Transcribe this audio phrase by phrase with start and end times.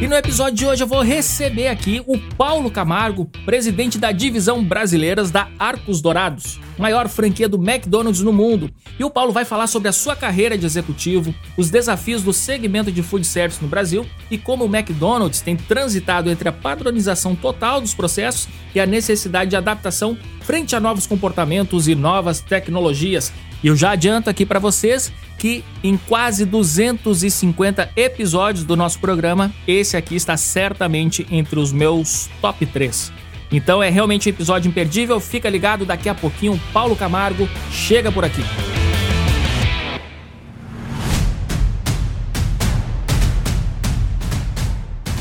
[0.00, 4.64] E no episódio de hoje eu vou receber aqui o Paulo Camargo, presidente da divisão
[4.64, 8.70] brasileiras da Arcos Dourados, maior franquia do McDonald's no mundo.
[8.98, 12.90] E o Paulo vai falar sobre a sua carreira de executivo, os desafios do segmento
[12.90, 17.78] de food service no Brasil e como o McDonald's tem transitado entre a padronização total
[17.78, 23.30] dos processos e a necessidade de adaptação frente a novos comportamentos e novas tecnologias.
[23.62, 29.52] E eu já adianto aqui para vocês que em quase 250 episódios do nosso programa,
[29.66, 33.12] esse aqui está certamente entre os meus top 3.
[33.50, 38.24] Então é realmente um episódio imperdível, fica ligado, daqui a pouquinho Paulo Camargo chega por
[38.24, 38.42] aqui.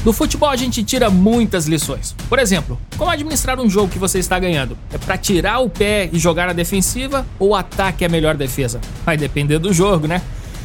[0.04, 2.16] Do futebol a gente tira muitas lições.
[2.30, 4.78] Por exemplo, como administrar um jogo que você está ganhando?
[4.94, 8.38] É para tirar o pé e jogar na defensiva ou o ataque é a melhor
[8.38, 8.80] defesa?
[9.06, 10.22] Vai depender do jogo, né?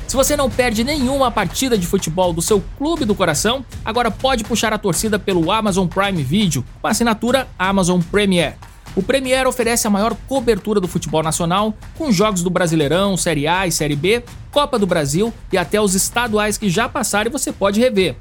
[0.07, 4.45] Se você não perde nenhuma partida de futebol do seu clube do coração, agora pode
[4.45, 8.57] puxar a torcida pelo Amazon Prime Video com a assinatura Amazon Premier.
[8.95, 13.67] O Premier oferece a maior cobertura do futebol nacional, com jogos do Brasileirão, Série A
[13.67, 17.51] e Série B, Copa do Brasil e até os estaduais que já passaram e você
[17.51, 18.15] pode rever.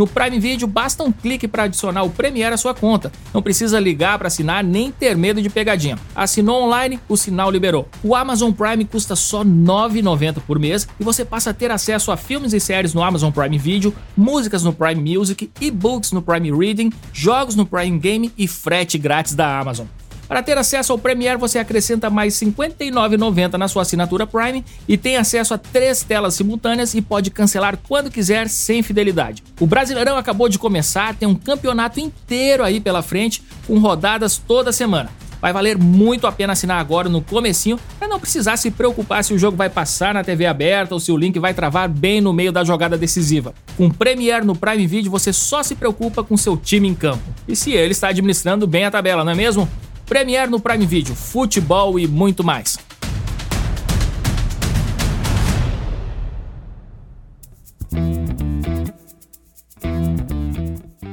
[0.00, 3.12] No Prime Video basta um clique para adicionar o Premiere à sua conta.
[3.34, 5.98] Não precisa ligar para assinar nem ter medo de pegadinha.
[6.16, 7.86] Assinou online, o sinal liberou.
[8.02, 12.10] O Amazon Prime custa só R$ 9,90 por mês e você passa a ter acesso
[12.10, 16.50] a filmes e séries no Amazon Prime Video, músicas no Prime Music, e-books no Prime
[16.50, 19.86] Reading, jogos no Prime Game e frete grátis da Amazon.
[20.30, 24.96] Para ter acesso ao Premiere, você acrescenta mais R$ 59,90 na sua assinatura Prime e
[24.96, 29.42] tem acesso a três telas simultâneas e pode cancelar quando quiser sem fidelidade.
[29.58, 34.70] O Brasileirão acabou de começar, tem um campeonato inteiro aí pela frente, com rodadas toda
[34.70, 35.10] semana.
[35.40, 39.34] Vai valer muito a pena assinar agora no comecinho para não precisar se preocupar se
[39.34, 42.32] o jogo vai passar na TV aberta ou se o link vai travar bem no
[42.32, 43.52] meio da jogada decisiva.
[43.76, 47.24] Com Premiere no Prime Video você só se preocupa com seu time em campo.
[47.48, 49.68] E se ele está administrando bem a tabela, não é mesmo?
[50.10, 52.76] Premiere no Prime Video, futebol e muito mais.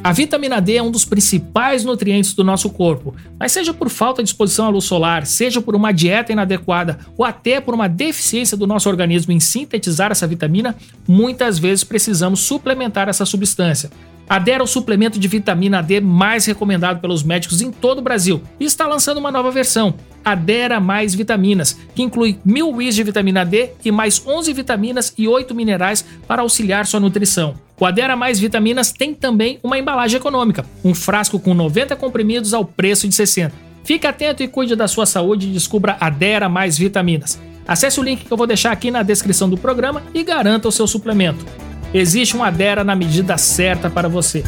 [0.03, 4.23] A vitamina D é um dos principais nutrientes do nosso corpo, mas seja por falta
[4.23, 8.57] de exposição à luz solar, seja por uma dieta inadequada ou até por uma deficiência
[8.57, 10.75] do nosso organismo em sintetizar essa vitamina,
[11.07, 13.91] muitas vezes precisamos suplementar essa substância.
[14.29, 18.01] A D é o suplemento de vitamina D mais recomendado pelos médicos em todo o
[18.01, 22.95] Brasil e está lançando uma nova versão, a Dera Mais Vitaminas, que inclui mil WIs
[22.95, 27.55] de vitamina D e mais 11 vitaminas e 8 minerais para auxiliar sua nutrição.
[27.79, 32.65] O Adera Mais Vitaminas tem também uma embalagem econômica, um frasco com 90 comprimidos ao
[32.65, 33.53] preço de 60.
[33.83, 37.39] Fique atento e cuide da sua saúde e descubra Adera Mais Vitaminas.
[37.67, 40.71] Acesse o link que eu vou deixar aqui na descrição do programa e garanta o
[40.71, 41.45] seu suplemento.
[41.93, 44.43] Existe uma Adera na medida certa para você.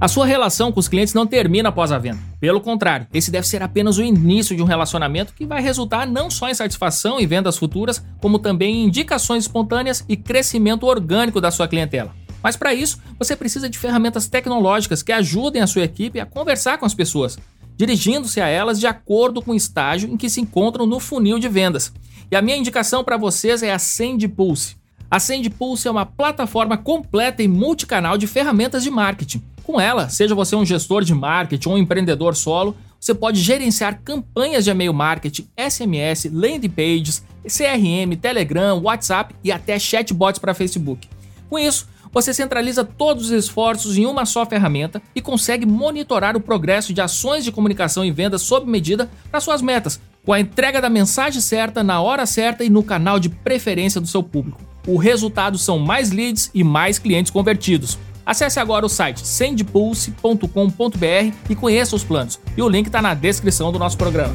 [0.00, 2.18] A sua relação com os clientes não termina após a venda.
[2.38, 6.28] Pelo contrário, esse deve ser apenas o início de um relacionamento que vai resultar não
[6.28, 11.50] só em satisfação e vendas futuras, como também em indicações espontâneas e crescimento orgânico da
[11.50, 12.12] sua clientela.
[12.42, 16.76] Mas para isso, você precisa de ferramentas tecnológicas que ajudem a sua equipe a conversar
[16.76, 17.38] com as pessoas,
[17.76, 21.48] dirigindo-se a elas de acordo com o estágio em que se encontram no funil de
[21.48, 21.92] vendas.
[22.30, 24.76] E a minha indicação para vocês é a Send Pulse.
[25.10, 29.42] A Send Pulse é uma plataforma completa e multicanal de ferramentas de marketing.
[29.62, 34.00] Com ela, seja você um gestor de marketing ou um empreendedor solo, você pode gerenciar
[34.02, 41.08] campanhas de e-mail marketing, SMS, landing pages, CRM, Telegram, WhatsApp e até chatbots para Facebook.
[41.48, 46.40] Com isso, você centraliza todos os esforços em uma só ferramenta e consegue monitorar o
[46.40, 50.80] progresso de ações de comunicação e vendas sob medida para suas metas, com a entrega
[50.80, 54.60] da mensagem certa na hora certa e no canal de preferência do seu público.
[54.86, 57.98] O resultado são mais leads e mais clientes convertidos.
[58.24, 62.38] Acesse agora o site sendpulse.com.br e conheça os planos.
[62.56, 64.34] E o link está na descrição do nosso programa.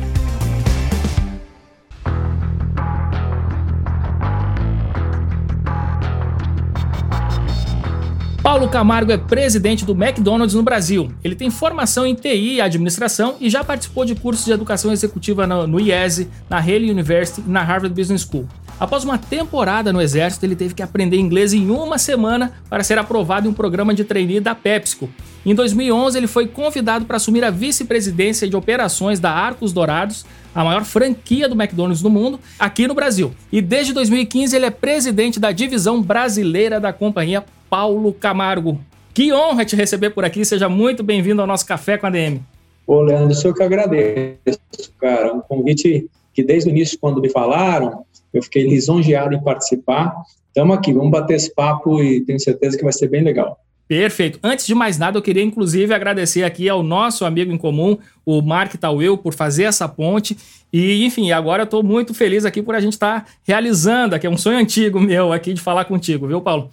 [8.59, 11.13] Paulo Camargo é presidente do McDonald's no Brasil.
[11.23, 15.47] Ele tem formação em TI e administração e já participou de cursos de educação executiva
[15.47, 18.49] no, IESE, na Haley University e na Harvard Business School.
[18.77, 22.97] Após uma temporada no exército, ele teve que aprender inglês em uma semana para ser
[22.97, 25.09] aprovado em um programa de trainee da PepsiCo.
[25.45, 30.65] Em 2011, ele foi convidado para assumir a vice-presidência de operações da Arcos Dourados, a
[30.65, 33.33] maior franquia do McDonald's do mundo, aqui no Brasil.
[33.53, 38.79] E desde 2015 ele é presidente da divisão brasileira da companhia Paulo Camargo.
[39.13, 42.41] Que honra te receber por aqui, seja muito bem-vindo ao nosso Café com a DM.
[42.87, 44.59] Ô, Leandro, sou que agradeço,
[44.99, 45.33] cara.
[45.33, 50.15] Um convite que desde o início, quando me falaram, eu fiquei lisonjeado em participar.
[50.47, 53.59] Estamos aqui, vamos bater esse papo e tenho certeza que vai ser bem legal.
[53.87, 54.39] Perfeito.
[54.43, 58.39] Antes de mais nada, eu queria inclusive agradecer aqui ao nosso amigo em comum, o
[58.41, 60.37] Mark Tauel, por fazer essa ponte.
[60.71, 64.27] E, enfim, agora eu estou muito feliz aqui por a gente estar tá realizando, aqui
[64.27, 66.69] é um sonho antigo meu aqui de falar contigo, viu, Paulo?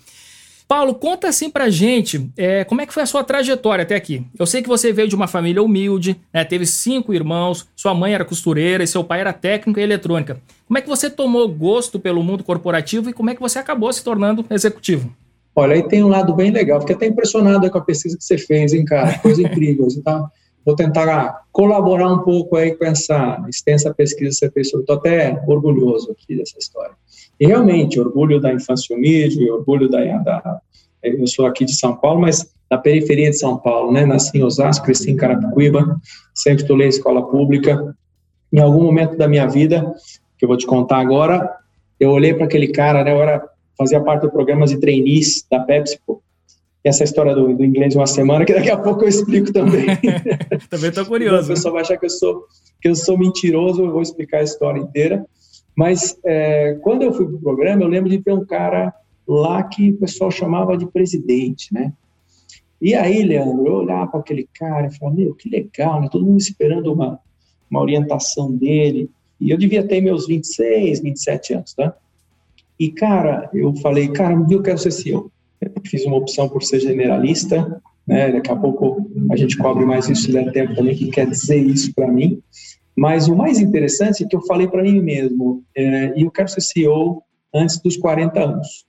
[0.68, 4.26] Paulo, conta assim pra gente é, como é que foi a sua trajetória até aqui.
[4.36, 8.14] Eu sei que você veio de uma família humilde, né, teve cinco irmãos, sua mãe
[8.14, 10.40] era costureira e seu pai era técnico em eletrônica.
[10.66, 13.92] Como é que você tomou gosto pelo mundo corporativo e como é que você acabou
[13.92, 15.14] se tornando executivo?
[15.54, 18.36] Olha, aí tem um lado bem legal, fiquei até impressionado com a pesquisa que você
[18.36, 19.18] fez, hein, cara?
[19.20, 19.86] Coisa incrível.
[20.04, 20.28] Tá,
[20.66, 24.74] vou tentar colaborar um pouco aí com essa extensa pesquisa que você fez.
[24.74, 26.90] Estou até orgulhoso aqui dessa história.
[27.38, 30.60] E realmente, orgulho da infância humilde, orgulho da, da,
[31.04, 34.04] Eu sou aqui de São Paulo, mas da periferia de São Paulo, né?
[34.04, 36.00] Nasci em Osasco, cresci em Carapicuíba,
[36.34, 37.94] sempre estudei escola pública.
[38.52, 39.94] Em algum momento da minha vida,
[40.36, 41.48] que eu vou te contar agora,
[42.00, 43.12] eu olhei para aquele cara, né?
[43.12, 43.48] Eu era,
[43.78, 46.20] fazia parte do programa de trainees da PepsiCo.
[46.20, 46.25] E
[46.88, 49.86] essa história do, do inglês de uma semana, que daqui a pouco eu explico também.
[50.70, 51.46] também estou curioso.
[51.50, 52.44] O pessoal vai achar que eu sou
[52.80, 55.26] que eu sou mentiroso, eu vou explicar a história inteira.
[55.74, 58.94] Mas é, quando eu fui para o programa, eu lembro de ter um cara
[59.26, 61.92] lá que o pessoal chamava de presidente, né?
[62.80, 66.08] E aí, Leandro, eu olhava para aquele cara e falava, meu, que legal, né?
[66.10, 67.18] Todo mundo esperando uma,
[67.70, 69.10] uma orientação dele.
[69.40, 71.94] E eu devia ter meus 26, 27 anos, tá?
[72.78, 75.30] E, cara, eu falei, cara, eu quero ser CEO.
[75.84, 78.32] Fiz uma opção por ser generalista, né?
[78.32, 81.58] Daqui a pouco a gente cobre mais isso se der tempo também, que quer dizer
[81.58, 82.40] isso para mim.
[82.96, 86.48] Mas o mais interessante é que eu falei para mim mesmo, é, e eu quero
[86.48, 87.22] ser CEO
[87.54, 88.86] antes dos 40 anos.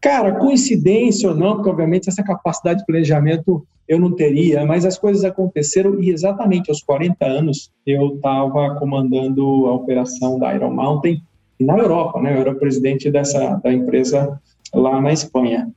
[0.00, 4.98] Cara, coincidência ou não, porque obviamente essa capacidade de planejamento eu não teria, mas as
[4.98, 11.22] coisas aconteceram e exatamente aos 40 anos eu estava comandando a operação da Iron Mountain
[11.60, 12.34] na Europa, né?
[12.34, 14.40] Eu era presidente dessa da empresa
[14.72, 15.70] lá na Espanha.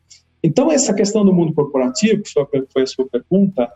[0.44, 2.32] Então essa questão do mundo corporativo, que
[2.72, 3.70] foi a sua pergunta,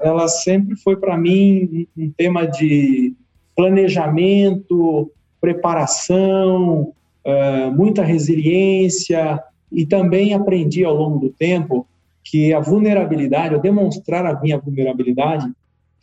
[0.00, 3.14] ela sempre foi para mim um tema de
[3.56, 5.10] planejamento,
[5.40, 6.92] preparação,
[7.24, 11.86] uh, muita resiliência e também aprendi ao longo do tempo
[12.24, 15.50] que a vulnerabilidade, ou demonstrar a minha vulnerabilidade,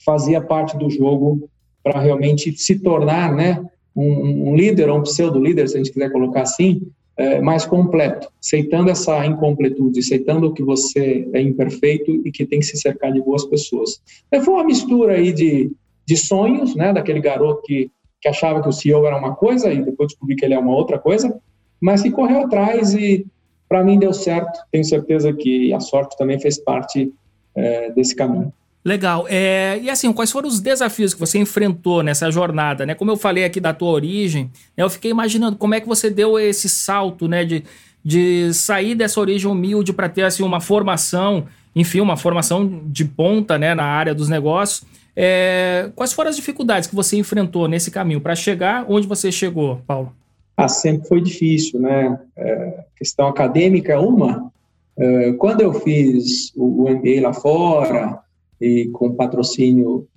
[0.04, 1.50] fazia parte do jogo
[1.84, 3.64] para realmente se tornar, né,
[3.96, 6.82] um, um líder um pseudo líder, se a gente quiser colocar assim,
[7.19, 12.66] é, mais completo, aceitando essa incompletude, aceitando que você é imperfeito e que tem que
[12.66, 14.01] se cercar de boas pessoas.
[14.31, 15.69] É, foi uma mistura aí de,
[16.06, 19.83] de sonhos, né, daquele garoto que, que achava que o CEO era uma coisa e
[19.83, 21.38] depois descobri que ele é uma outra coisa,
[21.81, 23.27] mas que correu atrás e
[23.68, 24.57] para mim deu certo.
[24.71, 27.12] Tenho certeza que a sorte também fez parte
[27.54, 28.54] é, desse caminho.
[28.90, 29.28] Legal.
[29.30, 32.96] É, e assim, quais foram os desafios que você enfrentou nessa jornada, né?
[32.96, 36.10] Como eu falei aqui da tua origem, né, eu fiquei imaginando como é que você
[36.10, 37.46] deu esse salto, né?
[37.46, 37.64] De,
[38.04, 43.60] de sair dessa origem humilde para ter assim uma formação, enfim, uma formação de ponta,
[43.60, 43.76] né?
[43.76, 44.84] Na área dos negócios.
[45.16, 49.84] É, quais foram as dificuldades que você enfrentou nesse caminho para chegar onde você chegou,
[49.86, 50.12] Paulo?
[50.58, 52.19] Ah, sempre foi difícil, né?
[52.36, 54.52] É, questão acadêmica é uma.
[54.98, 58.19] É, quando eu fiz o, MBA lá fora,
[58.59, 60.07] e com patrocínio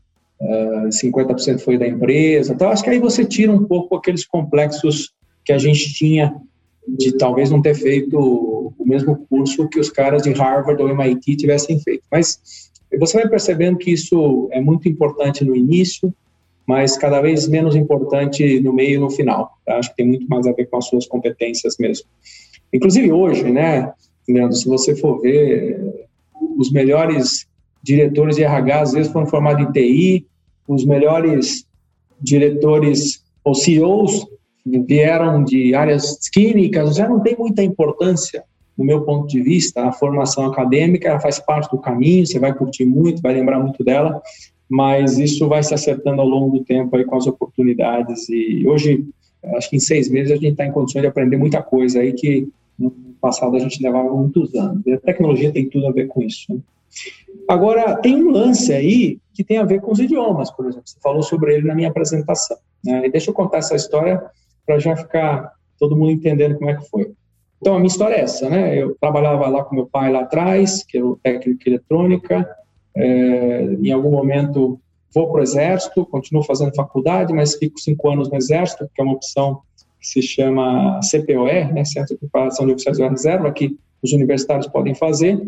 [0.40, 2.52] uh, ah, 50% foi da empresa.
[2.52, 5.12] Então, acho que aí você tira um pouco aqueles complexos
[5.44, 6.34] que a gente tinha
[6.86, 11.36] de talvez não ter feito o mesmo curso que os caras de Harvard ou MIT
[11.36, 12.02] tivessem feito.
[12.10, 12.40] Mas
[12.98, 16.12] você vai percebendo que isso é muito importante no início,
[16.66, 19.58] mas cada vez menos importante no meio e no final.
[19.64, 19.78] Tá?
[19.78, 22.06] Acho que tem muito mais a ver com as suas competências mesmo.
[22.72, 23.92] Inclusive hoje, né,
[24.28, 25.80] Leandro, se você for ver
[26.56, 27.46] os melhores
[27.82, 30.26] diretores de RH às vezes foram formados em TI,
[30.66, 31.66] os melhores
[32.20, 34.26] diretores ou CEOs
[34.64, 38.44] vieram de áreas químicas, já não tem muita importância,
[38.78, 42.54] no meu ponto de vista, a formação acadêmica ela faz parte do caminho, você vai
[42.54, 44.22] curtir muito, vai lembrar muito dela,
[44.68, 49.04] mas isso vai se acertando ao longo do tempo aí com as oportunidades e hoje,
[49.56, 52.12] acho que em seis meses a gente está em condições de aprender muita coisa aí
[52.12, 52.48] que
[53.20, 54.84] passado a gente levava muitos anos.
[54.84, 56.52] E a tecnologia tem tudo a ver com isso.
[56.52, 56.58] Né?
[57.48, 60.86] Agora, tem um lance aí que tem a ver com os idiomas, por exemplo.
[60.86, 62.56] Você falou sobre ele na minha apresentação.
[62.84, 63.06] Né?
[63.06, 64.22] E deixa eu contar essa história
[64.66, 67.12] para já ficar todo mundo entendendo como é que foi.
[67.60, 68.76] Então, a minha história é essa, né?
[68.76, 72.48] Eu trabalhava lá com meu pai lá atrás, que era o técnico de eletrônica.
[72.94, 74.80] É, em algum momento
[75.14, 79.04] vou para o exército, continuo fazendo faculdade, mas fico cinco anos no exército, que é
[79.04, 79.60] uma opção
[80.00, 81.84] que se chama CPOR, né?
[81.84, 85.40] Centro de Preparação de Oficiais da Reserva, que os universitários podem fazer.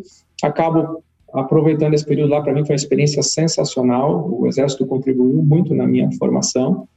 [0.43, 1.03] Acabo
[1.35, 4.31] aproveitando esse período lá, para mim foi uma experiência sensacional.
[4.31, 6.89] O exército contribuiu muito na minha formação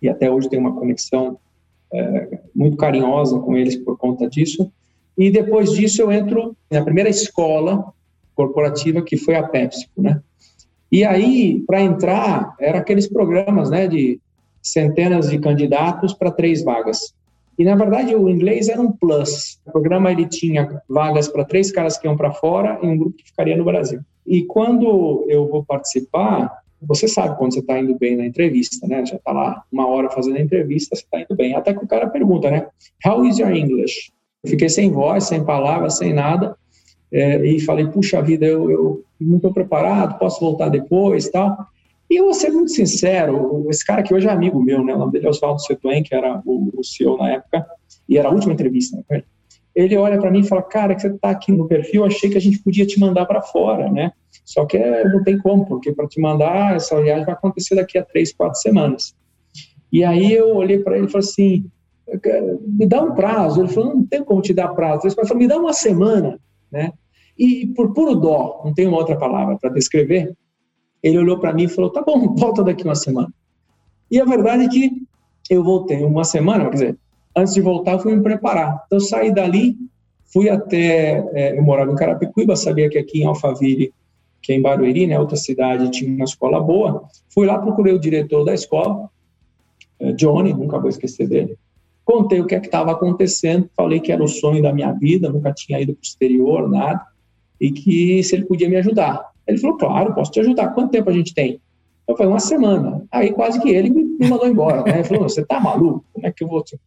[0.00, 1.38] e até hoje tenho uma conexão
[1.92, 4.72] é, muito carinhosa com eles por conta disso.
[5.16, 7.92] E depois disso eu entro na primeira escola
[8.34, 10.20] corporativa que foi a PepsiCo, né?
[10.90, 14.20] E aí, para entrar, era aqueles programas, né, de
[14.60, 17.14] centenas de candidatos para três vagas.
[17.58, 19.60] E na verdade o inglês era um plus.
[19.66, 23.16] O programa ele tinha vagas para três caras que iam para fora e um grupo
[23.16, 24.00] que ficaria no Brasil.
[24.26, 29.04] E quando eu vou participar, você sabe quando você está indo bem na entrevista, né?
[29.06, 31.54] Já está lá uma hora fazendo a entrevista, você está indo bem.
[31.54, 32.66] Até que o cara pergunta, né?
[33.06, 34.12] How is your English?
[34.42, 36.56] Eu fiquei sem voz, sem palavras, sem nada.
[37.12, 41.56] É, e falei, puxa vida, eu, eu não estou preparado, posso voltar depois tal.
[42.12, 44.94] E eu vou ser muito sincero, esse cara que hoje é amigo meu, né?
[44.94, 47.66] O nome dele é Oswaldo Setuen, que era o, o CEO na época,
[48.06, 49.22] e era a última entrevista né,
[49.74, 49.96] ele.
[49.96, 52.40] Olha para mim e fala, cara, que você está aqui no perfil, achei que a
[52.40, 54.12] gente podia te mandar para fora, né?
[54.44, 58.04] Só que não tem como, porque para te mandar, essa viagem vai acontecer daqui a
[58.04, 59.14] três, quatro semanas.
[59.90, 61.64] E aí eu olhei para ele e falei assim,
[62.78, 63.62] me dá um prazo.
[63.62, 65.06] Ele falou, não tem como te dar prazo.
[65.06, 66.38] Ele falou, me dá uma semana,
[66.70, 66.92] né?
[67.38, 70.36] E por puro dó, não tem uma outra palavra para descrever,
[71.02, 73.32] ele olhou para mim e falou, tá bom, volta daqui uma semana.
[74.10, 75.02] E a verdade é que
[75.50, 76.98] eu voltei uma semana, quer dizer,
[77.36, 78.82] antes de voltar, eu fui me preparar.
[78.86, 79.76] Então, saí dali,
[80.32, 83.92] fui até, é, eu morava em Carapicuíba, sabia que aqui em Alphaville
[84.42, 87.04] que é em Barueri, né, outra cidade, tinha uma escola boa.
[87.32, 89.08] Fui lá, procurei o diretor da escola,
[90.00, 91.56] eh, Johnny, nunca vou esquecer dele.
[92.04, 95.52] Contei o que é estava acontecendo, falei que era o sonho da minha vida, nunca
[95.52, 97.06] tinha ido para o exterior, nada,
[97.60, 99.30] e que se ele podia me ajudar.
[99.46, 100.74] Ele falou, claro, posso te ajudar.
[100.74, 101.60] Quanto tempo a gente tem?
[102.06, 103.04] Eu falei, uma semana.
[103.10, 104.82] Aí quase que ele me mandou embora.
[104.82, 104.94] Né?
[104.96, 106.04] Ele falou, você tá maluco?
[106.12, 106.78] Como é que eu vou te?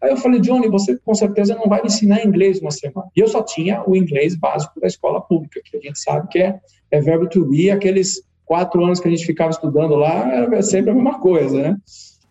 [0.00, 3.08] Aí eu falei, Johnny, você com certeza não vai me ensinar inglês uma semana.
[3.16, 6.38] E eu só tinha o inglês básico da escola pública, que a gente sabe que
[6.38, 6.58] é,
[6.90, 10.90] é verbo to be, aqueles quatro anos que a gente ficava estudando lá, era sempre
[10.90, 11.76] a mesma coisa, né?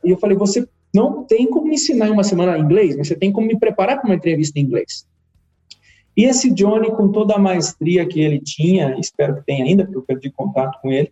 [0.03, 3.15] E eu falei, você não tem como me ensinar em uma semana inglês, mas você
[3.15, 5.05] tem como me preparar para uma entrevista em inglês.
[6.19, 9.99] E esse Johnny, com toda a maestria que ele tinha, espero que tenha ainda, porque
[9.99, 11.09] eu perdi contato com ele,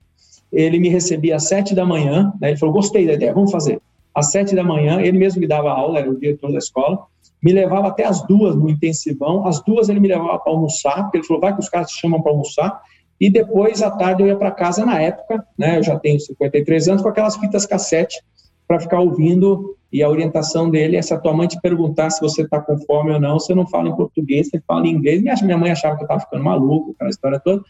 [0.51, 3.79] ele me recebia às sete da manhã, né, ele falou, gostei da ideia, vamos fazer.
[4.13, 7.05] Às sete da manhã, ele mesmo me dava aula, era o diretor da escola,
[7.41, 11.19] me levava até as duas no intensivão, às duas ele me levava para almoçar, porque
[11.19, 12.81] ele falou, vai que os caras te chamam para almoçar,
[13.17, 14.85] e depois, à tarde, eu ia para casa.
[14.85, 18.21] Na época, né, eu já tenho 53 anos, com aquelas fitas cassete,
[18.67, 22.19] para ficar ouvindo, e a orientação dele é se a tua mãe te perguntar se
[22.19, 25.21] você está com fome ou não, você não fala em português, você fala em inglês,
[25.41, 27.63] minha mãe achava que eu estava ficando maluco, aquela história toda,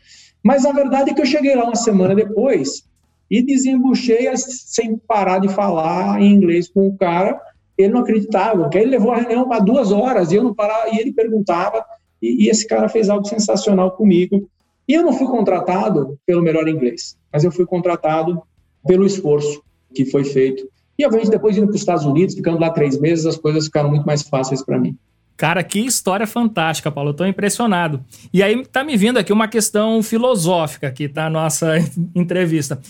[0.43, 2.83] mas a verdade é que eu cheguei lá uma semana depois
[3.29, 7.39] e desembuchei sem parar de falar em inglês com o cara.
[7.77, 10.89] Ele não acreditava, porque ele levou a reunião para duas horas e eu não parava,
[10.89, 11.85] e ele perguntava,
[12.21, 14.49] e, e esse cara fez algo sensacional comigo.
[14.87, 18.41] E eu não fui contratado pelo melhor inglês, mas eu fui contratado
[18.87, 19.61] pelo esforço
[19.93, 20.67] que foi feito.
[20.97, 23.89] E, obviamente, depois indo para os Estados Unidos, ficando lá três meses, as coisas ficaram
[23.89, 24.97] muito mais fáceis para mim.
[25.35, 27.11] Cara, que história fantástica, Paulo.
[27.11, 28.03] Eu tô impressionado.
[28.33, 31.29] E aí tá me vindo aqui uma questão filosófica aqui, tá?
[31.29, 31.75] Nossa
[32.15, 32.81] entrevista.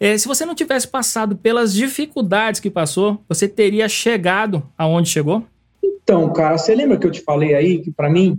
[0.00, 5.44] É, se você não tivesse passado pelas dificuldades que passou, você teria chegado aonde chegou?
[5.82, 8.38] Então, cara, você lembra que eu te falei aí que para mim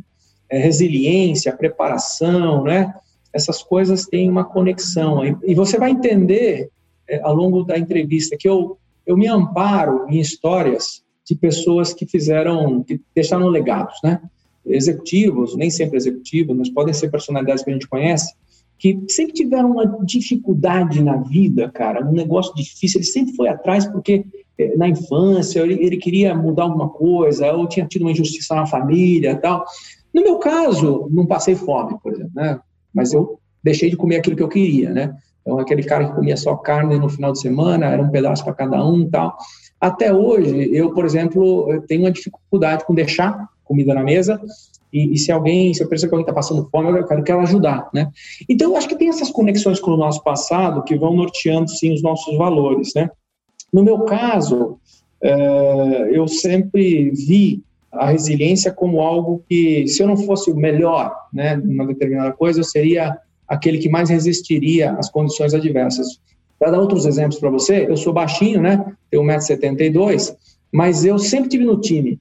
[0.50, 2.94] é resiliência, preparação, né?
[3.34, 5.22] Essas coisas têm uma conexão.
[5.44, 6.70] E você vai entender
[7.08, 12.06] é, ao longo da entrevista que eu, eu me amparo em histórias de pessoas que
[12.06, 14.22] fizeram, que deixaram legados, né?
[14.66, 18.34] Executivos, nem sempre executivos, mas podem ser personalidades que a gente conhece,
[18.78, 23.86] que sempre tiveram uma dificuldade na vida, cara, um negócio difícil, ele sempre foi atrás
[23.86, 24.26] porque
[24.58, 28.66] eh, na infância ele, ele queria mudar alguma coisa, ou tinha tido uma injustiça na
[28.66, 29.66] família tal.
[30.14, 32.60] No meu caso, não passei fome, por exemplo, né?
[32.94, 35.16] Mas eu deixei de comer aquilo que eu queria, né?
[35.46, 38.54] Então, aquele cara que comia só carne no final de semana, era um pedaço para
[38.54, 39.38] cada um tal.
[39.80, 44.42] Até hoje, eu, por exemplo, eu tenho uma dificuldade com deixar comida na mesa
[44.92, 47.40] e, e se alguém, se eu percebo que alguém está passando fome, eu quero, quero
[47.42, 48.10] ajudar, né?
[48.50, 51.94] Então, eu acho que tem essas conexões com o nosso passado que vão norteando, sim,
[51.94, 53.10] os nossos valores, né?
[53.72, 54.80] No meu caso,
[55.22, 57.62] é, eu sempre vi
[57.92, 62.60] a resiliência como algo que, se eu não fosse o melhor, né, numa determinada coisa,
[62.60, 66.20] eu seria aquele que mais resistiria às condições adversas.
[66.58, 70.36] Para dar outros exemplos para você, eu sou baixinho, né, tenho 1,72m,
[70.72, 72.20] mas eu sempre tive no time.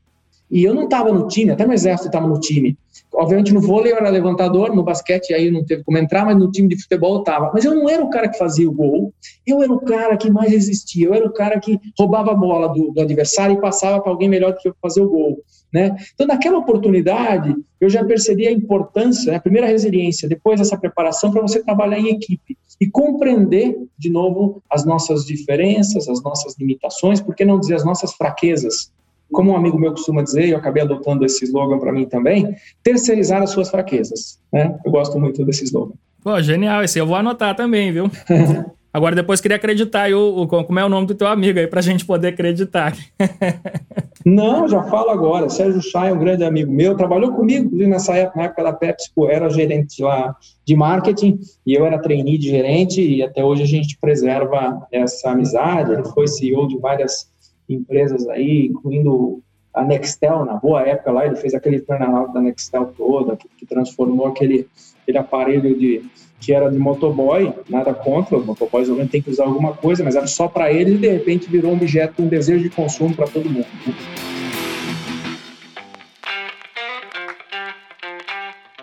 [0.51, 2.77] E eu não estava no time, até no exército estava no time.
[3.13, 6.51] Obviamente no vôlei eu era levantador, no basquete aí não teve como entrar, mas no
[6.51, 7.51] time de futebol eu estava.
[7.53, 9.13] Mas eu não era o cara que fazia o gol,
[9.47, 12.69] eu era o cara que mais resistia, eu era o cara que roubava a bola
[12.69, 15.39] do, do adversário e passava para alguém melhor do que eu fazer o gol.
[15.75, 15.97] Né?
[16.15, 19.39] Então, naquela oportunidade, eu já percebi a importância, né?
[19.39, 24.63] a primeira resiliência, depois essa preparação para você trabalhar em equipe e compreender, de novo,
[24.71, 28.93] as nossas diferenças, as nossas limitações, por que não dizer as nossas fraquezas?
[29.33, 32.55] como um amigo meu costuma dizer, eu acabei adotando esse slogan para mim também,
[32.85, 34.39] terceirizar as suas fraquezas.
[34.53, 34.79] Né?
[34.85, 35.95] Eu gosto muito desse slogan.
[36.23, 38.09] Pô, genial, esse eu vou anotar também, viu?
[38.95, 41.81] Agora depois queria acreditar aí, o, como é o nome do teu amigo aí, para
[41.81, 42.97] a gente poder acreditar.
[44.25, 45.51] Não, já falo agora.
[45.51, 49.29] Sérgio Chay é um grande amigo meu, trabalhou comigo nessa época, na época da PepsiCo,
[49.29, 53.67] era gerente lá de marketing e eu era trainee de gerente e até hoje a
[53.67, 55.93] gente preserva essa amizade.
[55.93, 57.29] Ele foi CEO de várias
[57.69, 59.43] empresas aí, incluindo
[59.75, 63.67] a Nextel, na boa época lá, ele fez aquele turnaround da Nextel toda, que, que,
[63.67, 64.69] transformou aquele,
[65.03, 66.01] aquele aparelho de,
[66.45, 70.15] que era de motoboy, nada contra, os motoboys obviamente tem que usar alguma coisa, mas
[70.15, 73.27] era só para eles e de repente virou um objeto, um desejo de consumo para
[73.27, 73.67] todo mundo.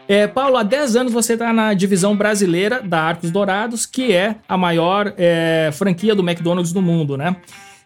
[0.07, 4.35] É, Paulo, há 10 anos você está na divisão brasileira da Arcos Dourados, que é
[4.47, 7.37] a maior é, franquia do McDonald's do mundo, né?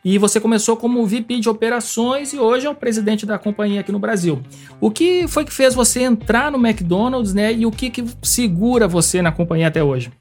[0.05, 3.91] E você começou como VP de operações e hoje é o presidente da companhia aqui
[3.91, 4.39] no Brasil.
[4.79, 7.51] O que foi que fez você entrar no McDonald's, né?
[7.51, 10.11] E o que, que segura você na companhia até hoje?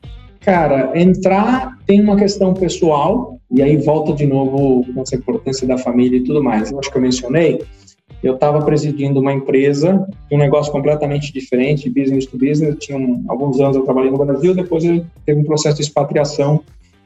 [0.41, 5.77] Cara, entrar tem uma questão pessoal, e aí volta de novo com essa importância da
[5.77, 6.71] família e tudo mais.
[6.71, 7.63] Eu acho que eu mencionei,
[8.23, 12.77] eu estava presidindo uma empresa, um negócio completamente diferente, business to business.
[12.79, 16.63] Tinha um, alguns anos eu trabalhei no Brasil, depois eu teve um processo de expatriação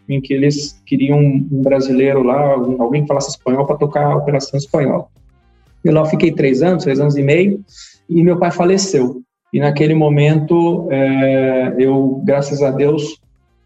[0.08, 4.58] em que eles queriam um brasileiro lá, alguém que falasse espanhol para tocar a operação
[4.58, 5.06] espanhola.
[5.84, 7.62] Eu lá fiquei três anos, três anos e meio,
[8.08, 9.22] e meu pai faleceu.
[9.52, 13.18] E naquele momento, é, eu, graças a Deus,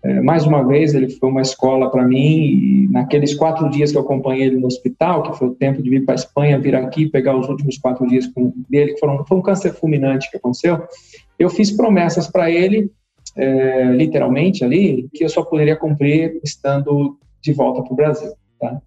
[0.05, 2.89] é, mais uma vez, ele foi uma escola para mim.
[2.91, 6.05] Naqueles quatro dias que eu acompanhei ele no hospital, que foi o tempo de vir
[6.05, 9.39] para a Espanha, vir aqui, pegar os últimos quatro dias com, dele, que foram, foi
[9.39, 10.83] um câncer fulminante que aconteceu,
[11.39, 12.91] eu fiz promessas para ele
[13.37, 18.33] é, literalmente ali, que eu só poderia cumprir estando de volta para o Brasil.
[18.61, 18.81] Tá?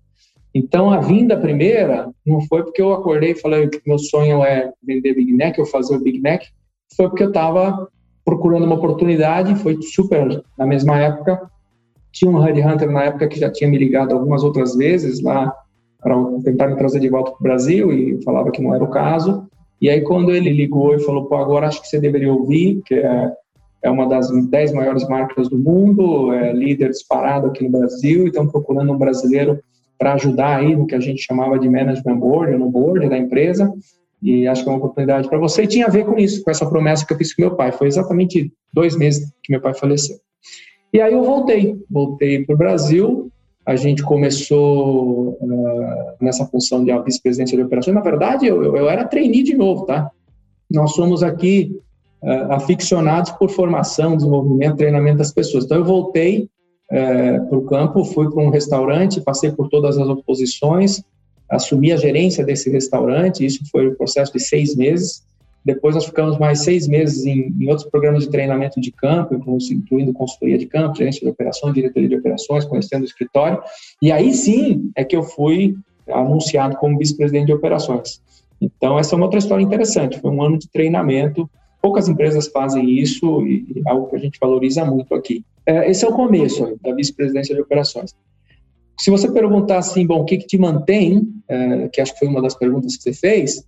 [0.54, 4.72] Então, a vinda primeira não foi porque eu acordei e falei que meu sonho é
[4.82, 6.44] vender Big Mac, ou fazer o Big Mac,
[6.96, 7.90] foi porque eu estava
[8.24, 11.50] procurando uma oportunidade, foi super na mesma época.
[12.12, 15.54] Tinha um Hunter na época que já tinha me ligado algumas outras vezes lá
[16.00, 18.90] para tentar me trazer de volta para o Brasil e falava que não era o
[18.90, 19.48] caso.
[19.82, 22.96] E aí, quando ele ligou e falou, pô, agora acho que você deveria ouvir, que
[22.96, 23.32] é
[23.86, 28.28] é uma das dez maiores marcas do mundo, é líder disparado aqui no Brasil, e
[28.28, 29.60] estão procurando um brasileiro
[29.98, 33.72] para ajudar aí no que a gente chamava de management board, no board da empresa,
[34.22, 35.64] e acho que é uma oportunidade para você.
[35.64, 37.72] E tinha a ver com isso, com essa promessa que eu fiz com meu pai.
[37.72, 40.18] Foi exatamente dois meses que meu pai faleceu.
[40.92, 43.32] E aí eu voltei, voltei para o Brasil.
[43.64, 47.94] A gente começou uh, nessa função de vice-presidência de operações.
[47.94, 50.10] Na verdade, eu, eu, eu era trainee de novo, tá?
[50.72, 51.80] Nós somos aqui
[52.26, 55.66] uh, aficionados por formação, desenvolvimento, treinamento das pessoas.
[55.66, 56.50] Então, eu voltei
[56.92, 61.04] uh, para o campo, fui para um restaurante, passei por todas as oposições,
[61.50, 65.24] assumi a gerência desse restaurante, isso foi um processo de seis meses.
[65.64, 70.14] Depois nós ficamos mais seis meses em, em outros programas de treinamento de campo, incluindo
[70.14, 73.60] consultoria de campo, gerência de operações, diretoria de operações, conhecendo o escritório.
[74.02, 75.76] E aí sim é que eu fui
[76.08, 78.22] anunciado como vice-presidente de operações.
[78.62, 80.20] Então, essa é uma outra história interessante.
[80.20, 81.50] Foi um ano de treinamento
[81.86, 85.46] Poucas empresas fazem isso e é algo que a gente valoriza muito aqui.
[85.68, 88.16] É, esse é o começo da vice-presidência de operações.
[89.00, 92.28] Se você perguntar assim, bom, o que, que te mantém, é, que acho que foi
[92.28, 93.64] uma das perguntas que você fez,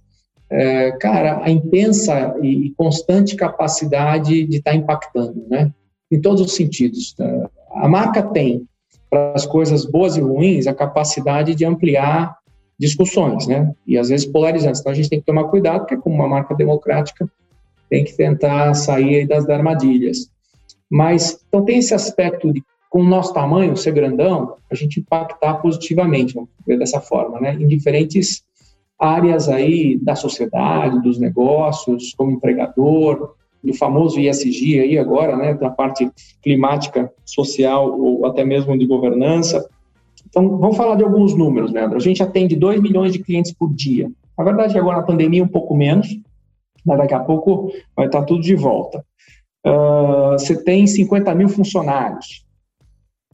[0.50, 5.72] é, cara, a intensa e constante capacidade de estar tá impactando, né?
[6.12, 7.14] Em todos os sentidos.
[7.20, 8.68] É, a marca tem,
[9.12, 12.36] para as coisas boas e ruins, a capacidade de ampliar
[12.80, 13.72] discussões, né?
[13.86, 14.82] E às vezes polarizantes.
[14.82, 17.30] Então a gente tem que tomar cuidado, porque como uma marca democrática,
[17.90, 20.30] tem que tentar sair das armadilhas.
[20.90, 25.56] Mas, então tem esse aspecto de, com o nosso tamanho, ser grandão, a gente impactar
[25.56, 27.56] positivamente, vamos ver dessa forma, né?
[27.56, 28.44] Em diferentes
[29.00, 35.54] áreas aí da sociedade, dos negócios, como empregador, do famoso ISG aí agora, né?
[35.54, 36.10] Da parte
[36.42, 39.68] climática, social ou até mesmo de governança.
[40.30, 41.98] Então, vamos falar de alguns números, Leandro.
[41.98, 44.12] A gente atende 2 milhões de clientes por dia.
[44.38, 46.20] Na verdade, agora na pandemia um pouco menos,
[46.88, 49.06] mas daqui a pouco vai estar tudo de volta.
[49.66, 52.46] Uh, você tem 50 mil funcionários.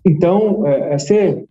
[0.06, 1.46] Então, é, é você,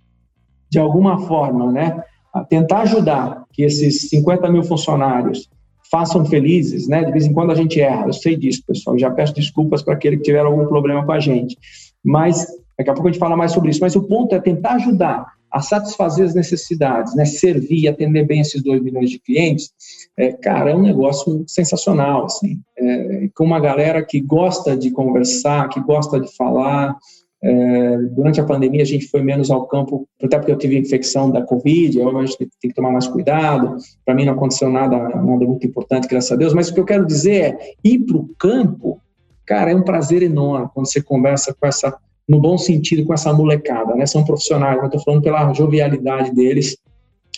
[0.68, 2.02] de alguma forma, né,
[2.48, 5.48] tentar ajudar que esses 50 mil funcionários
[5.90, 7.04] façam felizes, né?
[7.04, 8.98] De vez em quando a gente erra, eu sei disso, pessoal.
[8.98, 11.56] Já peço desculpas para aquele que tiver algum problema com a gente.
[12.02, 13.80] Mas daqui a pouco a gente fala mais sobre isso.
[13.80, 17.24] Mas o ponto é tentar ajudar a satisfazer as necessidades, né?
[17.24, 19.70] Servir atender bem esses 2 milhões de clientes.
[20.16, 22.58] É, cara, é um negócio sensacional, assim.
[22.76, 26.96] É, com uma galera que gosta de conversar, que gosta de falar,
[27.44, 31.28] é, durante a pandemia, a gente foi menos ao campo, até porque eu tive infecção
[31.28, 33.76] da Covid, eu, a gente tem que tomar mais cuidado.
[34.04, 36.54] Para mim, não aconteceu nada, nada muito importante, graças a Deus.
[36.54, 39.00] Mas o que eu quero dizer é: ir para o campo,
[39.44, 41.94] cara, é um prazer enorme quando você conversa com essa,
[42.32, 44.06] no bom sentido, com essa molecada, né?
[44.06, 46.78] São profissionais, eu estou falando pela jovialidade deles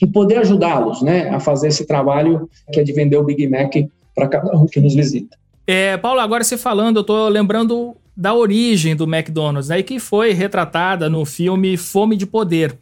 [0.01, 3.73] e poder ajudá-los, né, a fazer esse trabalho que é de vender o Big Mac
[4.15, 5.37] para cada um que nos visita.
[5.67, 10.33] É, Paulo, agora você falando, eu estou lembrando da origem do McDonald's, né, que foi
[10.33, 12.79] retratada no filme Fome de Poder.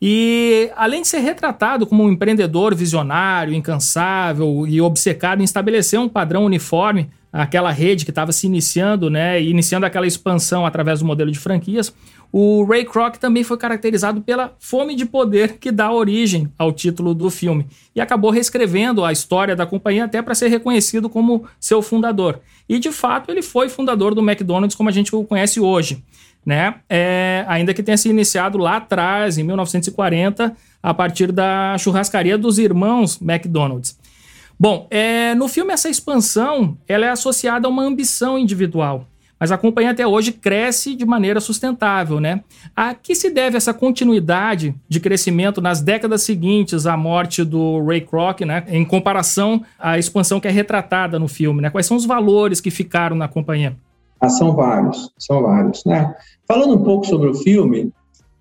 [0.00, 6.08] E além de ser retratado como um empreendedor visionário, incansável e obcecado em estabelecer um
[6.08, 11.30] padrão uniforme, aquela rede que estava se iniciando, né, iniciando aquela expansão através do modelo
[11.30, 11.92] de franquias,
[12.32, 17.14] o Ray Kroc também foi caracterizado pela fome de poder que dá origem ao título
[17.14, 21.80] do filme e acabou reescrevendo a história da companhia até para ser reconhecido como seu
[21.80, 22.40] fundador.
[22.68, 26.02] E de fato ele foi fundador do McDonald's como a gente o conhece hoje,
[26.44, 26.76] né?
[26.88, 32.58] É, ainda que tenha se iniciado lá atrás, em 1940, a partir da churrascaria dos
[32.58, 33.98] irmãos McDonald's.
[34.58, 39.06] Bom, é, no filme essa expansão ela é associada a uma ambição individual
[39.38, 42.42] mas a companhia até hoje cresce de maneira sustentável, né?
[42.74, 48.00] A que se deve essa continuidade de crescimento nas décadas seguintes à morte do Ray
[48.00, 48.64] Kroc, né?
[48.68, 51.70] Em comparação à expansão que é retratada no filme, né?
[51.70, 53.76] Quais são os valores que ficaram na companhia?
[54.18, 56.14] Ah, são vários, são vários, né?
[56.48, 57.92] Falando um pouco sobre o filme,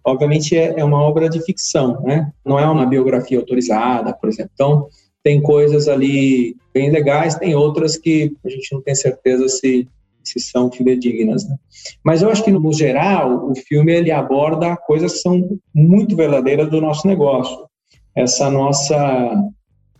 [0.01, 2.31] obviamente é, é uma obra de ficção, né?
[2.45, 4.51] Não é uma biografia autorizada, por exemplo.
[4.53, 4.87] Então,
[5.25, 9.87] tem coisas ali bem legais, tem outras que a gente não tem certeza se
[10.23, 11.47] se são fidedignas.
[11.47, 11.55] Né?
[12.03, 16.67] Mas eu acho que, no geral, o filme ele aborda coisas que são muito verdadeiras
[16.69, 17.67] do nosso negócio.
[18.15, 19.35] Essa nossa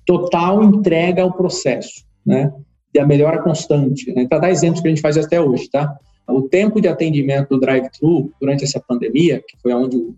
[0.04, 2.52] total entrega ao processo, né?
[2.92, 4.12] E a melhora constante.
[4.14, 4.26] Né?
[4.28, 5.96] Para dar exemplos que a gente faz até hoje, tá?
[6.28, 10.16] O tempo de atendimento do drive-thru durante essa pandemia, que foi onde o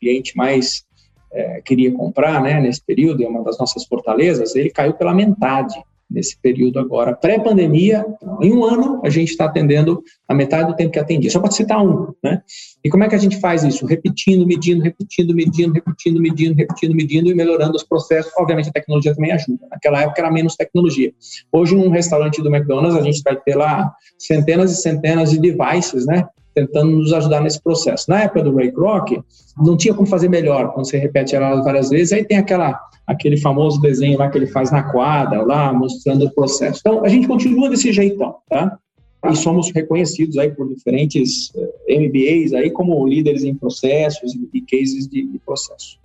[0.00, 0.86] cliente mais
[1.32, 5.74] é, queria comprar, né, nesse período, é uma das nossas fortalezas, ele caiu pela metade
[6.08, 8.06] nesse período agora, pré-pandemia,
[8.40, 11.50] em um ano a gente está atendendo a metade do tempo que atendia, só para
[11.50, 12.40] citar um, né?
[12.84, 13.84] E como é que a gente faz isso?
[13.86, 18.32] Repetindo, medindo, repetindo, medindo, repetindo, medindo, repetindo, medindo e melhorando os processos.
[18.38, 19.66] Obviamente a tecnologia também ajuda.
[19.68, 21.12] Naquela época era menos tecnologia.
[21.50, 26.06] Hoje, num restaurante do McDonald's, a gente vai ter lá centenas e centenas de devices,
[26.06, 26.28] né?
[26.56, 28.06] Tentando nos ajudar nesse processo.
[28.08, 29.22] Na época do Ray Kroc,
[29.58, 32.14] não tinha como fazer melhor quando você repete ela várias vezes.
[32.14, 36.34] Aí tem aquela aquele famoso desenho lá que ele faz na quadra, lá mostrando o
[36.34, 36.80] processo.
[36.80, 38.76] Então, a gente continua desse jeitão, tá?
[39.24, 45.06] E somos reconhecidos aí por diferentes eh, MBAs aí como líderes em processos e cases
[45.06, 45.98] de, de processo.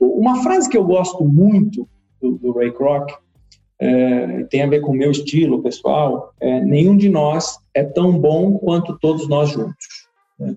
[0.00, 1.88] Uma frase que eu gosto muito
[2.20, 3.10] do, do Ray Kroc
[3.80, 8.16] é, tem a ver com o meu estilo pessoal, é, nenhum de nós é tão
[8.18, 10.04] bom quanto todos nós juntos.
[10.38, 10.56] Né?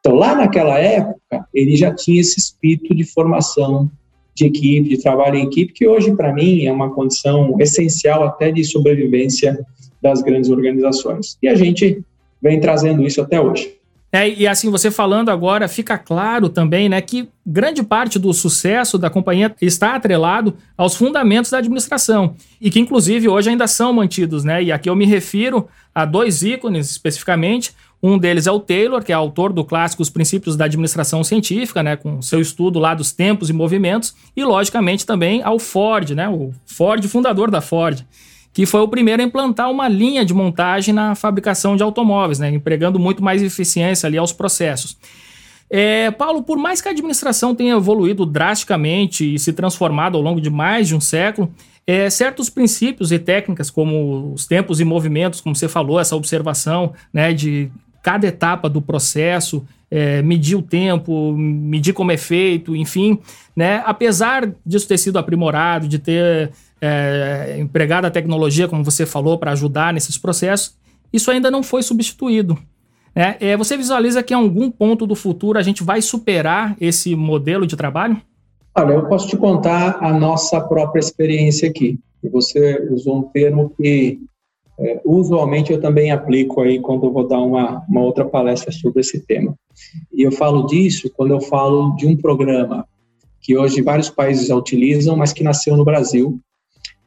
[0.00, 3.90] Então, lá naquela época, ele já tinha esse espírito de formação
[4.34, 8.50] de equipe, de trabalho em equipe, que hoje, para mim, é uma condição essencial até
[8.50, 9.58] de sobrevivência
[10.02, 11.38] das grandes organizações.
[11.42, 12.04] E a gente
[12.42, 13.75] vem trazendo isso até hoje.
[14.16, 18.96] É, e assim, você falando agora, fica claro também né, que grande parte do sucesso
[18.96, 22.34] da companhia está atrelado aos fundamentos da administração.
[22.58, 24.42] E que, inclusive, hoje ainda são mantidos.
[24.42, 24.62] Né?
[24.62, 27.74] E aqui eu me refiro a dois ícones especificamente.
[28.02, 31.82] Um deles é o Taylor, que é autor do clássico Os Princípios da Administração Científica,
[31.82, 36.28] né, com seu estudo lá dos tempos e movimentos, e logicamente também ao Ford, né,
[36.28, 38.02] o Ford fundador da Ford,
[38.56, 42.48] que foi o primeiro a implantar uma linha de montagem na fabricação de automóveis, né,
[42.48, 44.96] empregando muito mais eficiência ali aos processos.
[45.68, 50.40] É, Paulo, por mais que a administração tenha evoluído drasticamente e se transformado ao longo
[50.40, 51.52] de mais de um século,
[51.86, 56.94] é, certos princípios e técnicas, como os tempos e movimentos, como você falou, essa observação
[57.12, 57.70] né, de
[58.02, 63.18] cada etapa do processo, é, medir o tempo, medir como é feito, enfim,
[63.54, 63.82] né?
[63.84, 67.64] Apesar disso ter sido aprimorado, de ter é,
[68.02, 70.76] a tecnologia, como você falou, para ajudar nesses processos,
[71.12, 72.58] isso ainda não foi substituído.
[73.14, 73.36] Né?
[73.40, 77.66] É, você visualiza que em algum ponto do futuro a gente vai superar esse modelo
[77.66, 78.20] de trabalho?
[78.74, 81.98] Olha, eu posso te contar a nossa própria experiência aqui.
[82.30, 84.20] Você usou um termo que
[84.78, 89.00] é, usualmente eu também aplico aí quando eu vou dar uma, uma outra palestra sobre
[89.00, 89.54] esse tema.
[90.12, 92.86] E eu falo disso quando eu falo de um programa
[93.40, 96.38] que hoje vários países já utilizam, mas que nasceu no Brasil,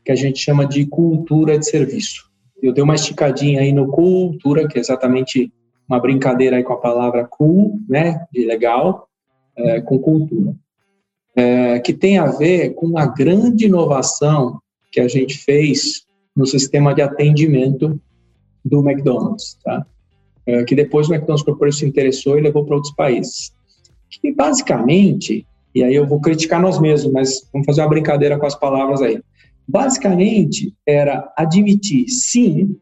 [0.03, 2.29] que a gente chama de cultura de serviço.
[2.61, 5.51] Eu dei uma esticadinha aí no cultura, que é exatamente
[5.87, 9.07] uma brincadeira aí com a palavra cool, né, de legal,
[9.55, 10.55] é, com cultura,
[11.35, 14.59] é, que tem a ver com a grande inovação
[14.91, 16.03] que a gente fez
[16.35, 17.99] no sistema de atendimento
[18.63, 19.85] do McDonald's, tá?
[20.45, 23.53] É, que depois o McDonald's Corporation se interessou e levou para outros países.
[24.09, 28.45] Que basicamente, e aí eu vou criticar nós mesmos, mas vamos fazer uma brincadeira com
[28.45, 29.21] as palavras aí.
[29.71, 32.75] Basicamente, era admitir, sim,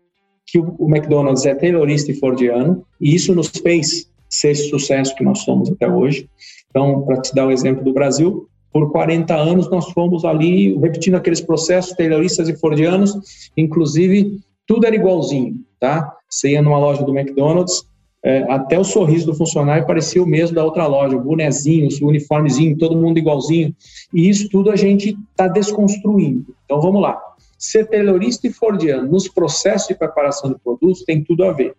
[0.46, 5.24] que o McDonald's é taylorista e fordiano, e isso nos fez ser esse sucesso que
[5.24, 6.30] nós somos até hoje.
[6.70, 11.16] Então, para te dar o exemplo do Brasil, por 40 anos nós fomos ali repetindo
[11.16, 13.14] aqueles processos tayloristas e fordianos,
[13.58, 16.14] inclusive tudo era igualzinho, tá?
[16.30, 17.86] Você ia numa loja do McDonald's,
[18.24, 22.08] é, até o sorriso do funcionário parecia o mesmo da outra loja, o bonezinho, o
[22.08, 23.76] uniformezinho, todo mundo igualzinho.
[24.14, 26.56] E isso tudo a gente está desconstruindo.
[26.66, 27.22] Então vamos lá.
[27.58, 31.76] Ser taylorista e fordiano nos processos de preparação de produtos tem tudo a ver.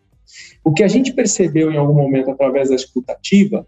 [0.64, 3.66] O que a gente percebeu em algum momento através da escutativa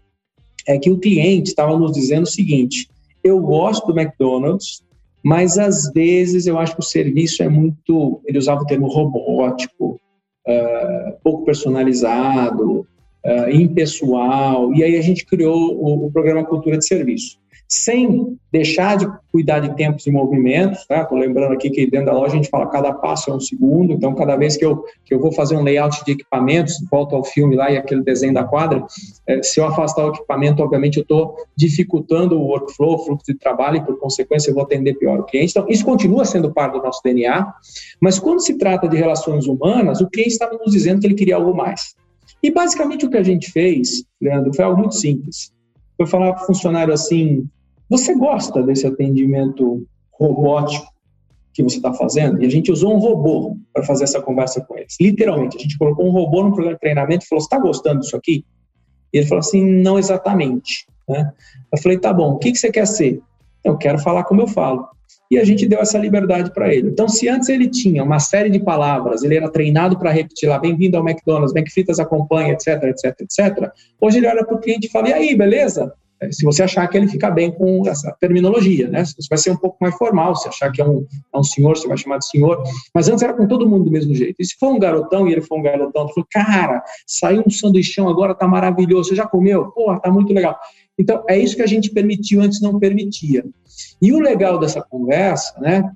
[0.67, 2.89] é que o cliente estava nos dizendo o seguinte:
[3.23, 4.83] eu gosto do McDonald's,
[5.23, 8.21] mas às vezes eu acho que o serviço é muito.
[8.25, 9.99] Ele usava o termo robótico,
[10.47, 12.81] uh, pouco personalizado,
[13.25, 17.40] uh, impessoal, e aí a gente criou o, o programa Cultura de Serviço
[17.73, 21.05] sem deixar de cuidar de tempos e movimentos, tá?
[21.05, 23.93] Tô lembrando aqui que dentro da loja a gente fala cada passo é um segundo,
[23.93, 27.23] então cada vez que eu, que eu vou fazer um layout de equipamentos, volto ao
[27.23, 28.85] filme lá e aquele desenho da quadra,
[29.25, 33.39] é, se eu afastar o equipamento, obviamente eu estou dificultando o workflow, o fluxo de
[33.39, 35.51] trabalho e por consequência eu vou atender pior o cliente.
[35.51, 37.53] Então isso continua sendo parte do nosso DNA,
[38.01, 41.37] mas quando se trata de relações humanas, o cliente estava nos dizendo que ele queria
[41.37, 41.95] algo mais.
[42.43, 45.53] E basicamente o que a gente fez, Leandro, foi algo muito simples.
[45.95, 47.47] Foi falar para o funcionário assim,
[47.91, 50.87] você gosta desse atendimento robótico
[51.53, 52.41] que você está fazendo?
[52.41, 54.95] E a gente usou um robô para fazer essa conversa com eles.
[54.99, 57.99] Literalmente, a gente colocou um robô no programa de treinamento e falou: Você está gostando
[57.99, 58.45] disso aqui?
[59.13, 60.87] E ele falou assim: Não exatamente.
[61.05, 61.29] Né?
[61.69, 63.19] Eu falei: Tá bom, o que, que você quer ser?
[63.61, 64.87] Eu quero falar como eu falo.
[65.29, 66.89] E a gente deu essa liberdade para ele.
[66.89, 70.57] Então, se antes ele tinha uma série de palavras, ele era treinado para repetir lá,
[70.57, 73.69] bem-vindo ao McDonald's, McFritas acompanha, etc, etc, etc.
[73.99, 75.93] Hoje ele olha para o cliente e fala, e aí, beleza?
[76.21, 79.03] É, se você achar que ele fica bem com essa terminologia, né?
[79.03, 81.75] Você vai ser um pouco mais formal, se achar que é um, é um senhor,
[81.75, 82.61] você vai chamar de senhor,
[82.93, 84.35] mas antes era com todo mundo do mesmo jeito.
[84.39, 87.49] E se for um garotão e ele for um garotão, tu falou, cara, saiu um
[87.49, 89.71] sanduichão agora, tá maravilhoso, você já comeu?
[89.71, 90.57] Porra, tá muito legal.
[90.97, 93.43] Então, é isso que a gente permitiu, antes não permitia.
[93.99, 95.91] E o legal dessa conversa, né,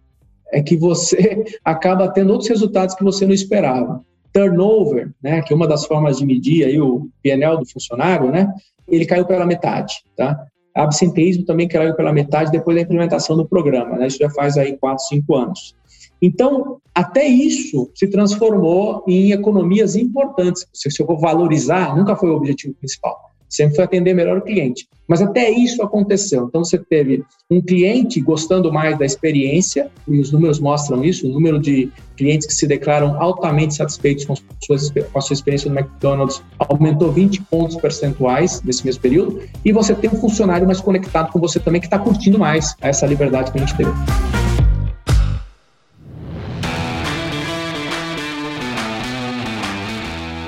[0.52, 4.04] é que você acaba tendo outros resultados que você não esperava.
[4.36, 8.54] Turnover, né, que é uma das formas de medir aí o PNL do funcionário, né,
[8.86, 10.46] ele caiu pela metade, tá?
[10.76, 14.08] Absenteísmo também caiu pela metade depois da implementação do programa, né?
[14.08, 15.74] Isso já faz aí 4, 5 anos.
[16.22, 20.68] Então, até isso se transformou em economias importantes.
[20.74, 24.88] Se eu vou valorizar, nunca foi o objetivo principal sempre foi atender melhor o cliente.
[25.08, 26.46] Mas até isso aconteceu.
[26.48, 31.32] Então você teve um cliente gostando mais da experiência, e os números mostram isso, o
[31.32, 35.78] número de clientes que se declaram altamente satisfeitos com, suas, com a sua experiência no
[35.78, 41.32] McDonald's aumentou 20 pontos percentuais nesse mesmo período, e você tem um funcionário mais conectado
[41.32, 44.35] com você também que está curtindo mais essa liberdade que a gente teve.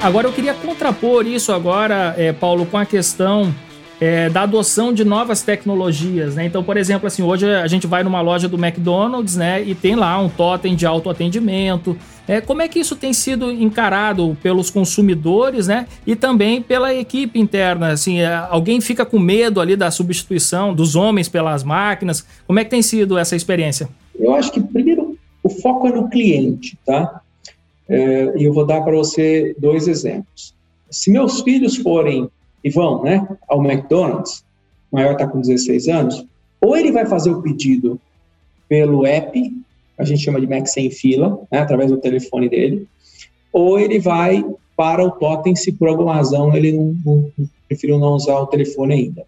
[0.02, 3.54] Agora eu queria contrapor isso agora, é, Paulo, com a questão
[4.00, 6.46] é, da adoção de novas tecnologias, né?
[6.46, 9.96] Então, por exemplo, assim, hoje a gente vai numa loja do McDonald's, né, e tem
[9.96, 11.98] lá um totem de autoatendimento.
[12.28, 17.40] É, como é que isso tem sido encarado pelos consumidores, né, e também pela equipe
[17.40, 17.90] interna?
[17.90, 22.24] Assim, é, alguém fica com medo ali da substituição dos homens pelas máquinas?
[22.46, 23.90] Como é que tem sido essa experiência?
[24.18, 27.22] Eu acho que primeiro o foco é no cliente, tá?
[27.90, 30.54] É, e eu vou dar para você dois exemplos.
[30.90, 32.30] Se meus filhos forem
[32.64, 34.44] e vão né, ao McDonald's,
[34.92, 36.26] o maior está com 16 anos,
[36.62, 38.00] ou ele vai fazer o pedido
[38.68, 39.54] pelo app,
[39.98, 42.88] a gente chama de Mac sem fila, né, através do telefone dele,
[43.52, 44.44] ou ele vai
[44.76, 47.32] para o totem se por alguma razão ele não, não,
[47.68, 49.26] preferiu não usar o telefone ainda.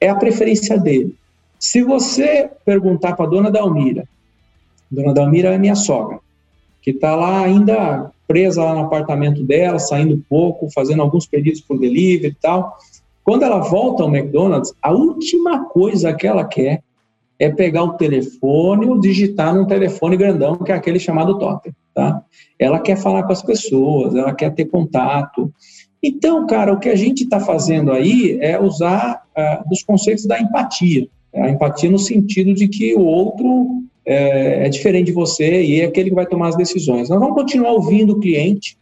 [0.00, 1.14] É a preferência dele.
[1.58, 4.08] Se você perguntar para a dona Dalmira,
[4.90, 6.20] dona Dalmira é minha sogra,
[6.88, 11.78] que está lá ainda presa lá no apartamento dela, saindo pouco, fazendo alguns pedidos por
[11.78, 12.78] delivery e tal.
[13.22, 16.82] Quando ela volta ao McDonald's, a última coisa que ela quer
[17.38, 22.22] é pegar o telefone ou digitar num telefone grandão, que é aquele chamado totem, tá?
[22.58, 25.52] Ela quer falar com as pessoas, ela quer ter contato.
[26.02, 30.40] Então, cara, o que a gente está fazendo aí é usar uh, os conceitos da
[30.40, 31.06] empatia.
[31.34, 35.84] A empatia no sentido de que o outro é, é, diferente de você e é
[35.84, 37.10] aquele que vai tomar as decisões.
[37.10, 38.78] Nós vamos continuar ouvindo o cliente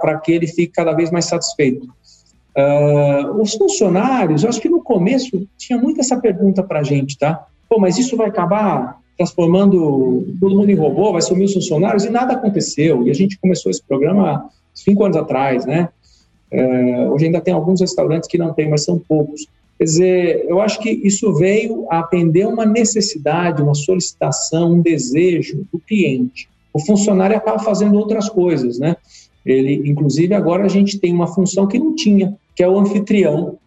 [0.00, 1.86] para que ele fique cada vez mais satisfeito.
[2.56, 7.16] Uh, os funcionários, eu acho que no começo tinha muito essa pergunta para a gente,
[7.16, 7.46] tá?
[7.68, 12.10] Pô, mas isso vai acabar transformando todo mundo em robô, vai sumir os funcionários, e
[12.10, 13.06] nada aconteceu.
[13.06, 15.88] E a gente começou esse programa cinco anos atrás, né?
[16.52, 19.46] Uh, hoje ainda tem alguns restaurantes que não tem, mas são poucos.
[19.84, 25.66] Quer dizer, eu acho que isso veio a atender uma necessidade, uma solicitação, um desejo
[25.70, 26.48] do cliente.
[26.72, 28.96] O funcionário acaba fazendo outras coisas, né?
[29.44, 33.58] Ele, inclusive, agora a gente tem uma função que não tinha, que é o anfitrião,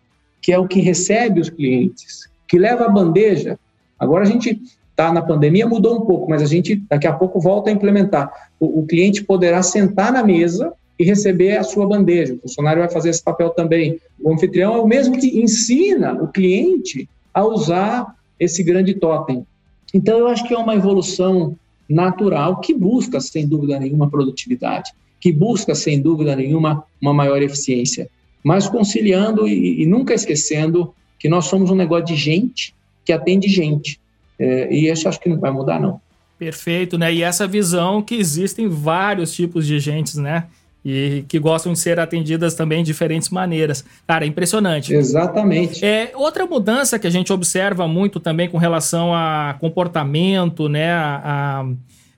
[0.41, 3.59] que é o que recebe os clientes, que leva a bandeja.
[3.99, 7.39] Agora a gente está na pandemia, mudou um pouco, mas a gente daqui a pouco
[7.39, 8.31] volta a implementar.
[8.59, 12.33] O, o cliente poderá sentar na mesa e receber a sua bandeja.
[12.33, 13.99] O funcionário vai fazer esse papel também.
[14.19, 19.45] O anfitrião é o mesmo que ensina o cliente a usar esse grande totem.
[19.93, 21.55] Então, eu acho que é uma evolução
[21.87, 28.09] natural que busca, sem dúvida nenhuma, produtividade, que busca, sem dúvida nenhuma, uma maior eficiência,
[28.43, 32.73] mas conciliando e, e nunca esquecendo que nós somos um negócio de gente
[33.05, 33.99] que atende gente.
[34.37, 35.99] É, e isso acho que não vai mudar, não.
[36.37, 37.11] Perfeito, né?
[37.11, 40.45] E essa visão que existem vários tipos de gentes, né?
[40.89, 43.83] E que gostam de ser atendidas também de diferentes maneiras.
[44.07, 44.93] Cara, é impressionante.
[44.93, 45.83] Exatamente.
[45.83, 51.65] É, outra mudança que a gente observa muito também com relação a comportamento, né, a,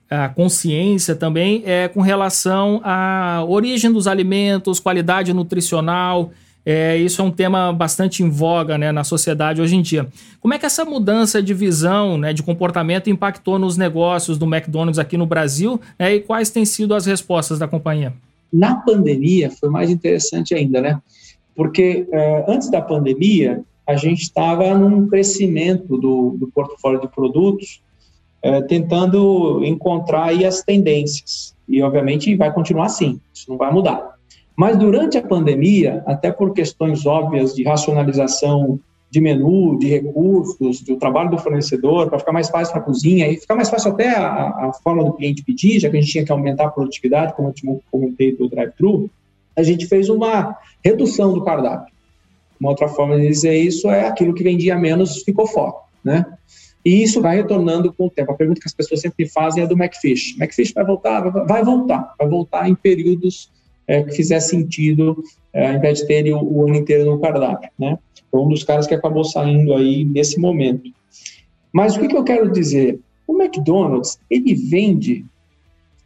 [0.08, 6.30] a, a consciência também, é com relação à origem dos alimentos, qualidade nutricional.
[6.64, 10.06] É, isso é um tema bastante em voga né, na sociedade hoje em dia.
[10.38, 15.00] Como é que essa mudança de visão, né, de comportamento impactou nos negócios do McDonald's
[15.00, 18.12] aqui no Brasil né, e quais têm sido as respostas da companhia?
[18.52, 21.00] Na pandemia foi mais interessante ainda, né?
[21.54, 27.82] Porque uh, antes da pandemia, a gente estava num crescimento do, do portfólio de produtos,
[28.44, 31.54] uh, tentando encontrar as tendências.
[31.68, 34.14] E, obviamente, vai continuar assim, isso não vai mudar.
[34.56, 38.78] Mas durante a pandemia, até por questões óbvias de racionalização
[39.10, 43.28] de menu, de recursos, do trabalho do fornecedor, para ficar mais fácil para a cozinha
[43.28, 46.12] e ficar mais fácil até a, a, forma do cliente pedir, já que a gente
[46.12, 49.10] tinha que aumentar a produtividade, como eu comentei do drive-thru,
[49.56, 51.92] a gente fez uma redução do cardápio.
[52.60, 56.24] Uma outra forma de dizer isso é aquilo que vendia menos ficou fora, né?
[56.84, 58.32] E isso vai retornando com o tempo.
[58.32, 60.36] A pergunta que as pessoas sempre fazem é do McFish.
[60.38, 61.20] McFish vai voltar?
[61.20, 62.14] Vai voltar.
[62.18, 63.50] Vai voltar em períodos
[63.86, 67.68] é, que fizer sentido, é, ao invés de ter o, o ano inteiro no cardápio,
[67.78, 67.98] né?
[68.30, 70.90] Foi um dos caras que acabou saindo aí nesse momento.
[71.72, 72.98] Mas o que, que eu quero dizer?
[73.26, 75.24] O McDonald's, ele vende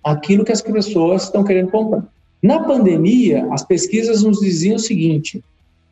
[0.02, 2.06] aquilo que as pessoas estão querendo comprar.
[2.42, 5.42] Na pandemia, as pesquisas nos diziam o seguinte,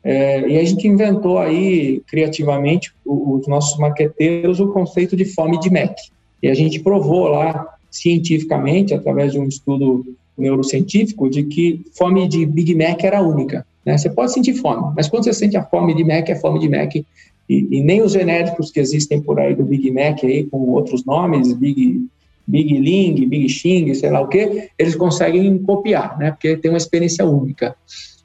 [0.03, 5.71] é, e a gente inventou aí, criativamente, os nossos marqueteiros, o conceito de fome de
[5.71, 5.95] Mac.
[6.41, 10.05] E a gente provou lá, cientificamente, através de um estudo
[10.37, 13.65] neurocientífico, de que fome de Big Mac era única.
[13.85, 13.97] Né?
[13.97, 16.69] Você pode sentir fome, mas quando você sente a fome de Mac, é fome de
[16.69, 16.95] Mac.
[16.95, 17.05] E,
[17.49, 21.51] e nem os genéricos que existem por aí do Big Mac, aí, com outros nomes,
[21.53, 22.05] Big,
[22.47, 26.31] Big Ling, Big Xing, sei lá o quê, eles conseguem copiar, né?
[26.31, 27.75] porque tem uma experiência única.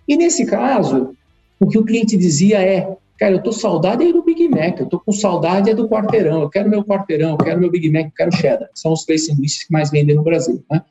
[0.07, 1.15] E nesse caso,
[1.61, 4.87] o que o cliente dizia é, cara, eu tô saudade aí do Big Mac, eu
[4.87, 8.07] tô com saudade é do quarteirão, eu quero meu quarteirão, eu quero meu Big Mac,
[8.07, 8.69] eu quero cheddar.
[8.75, 10.83] São os três sanduíches que mais vendem no Brasil, né?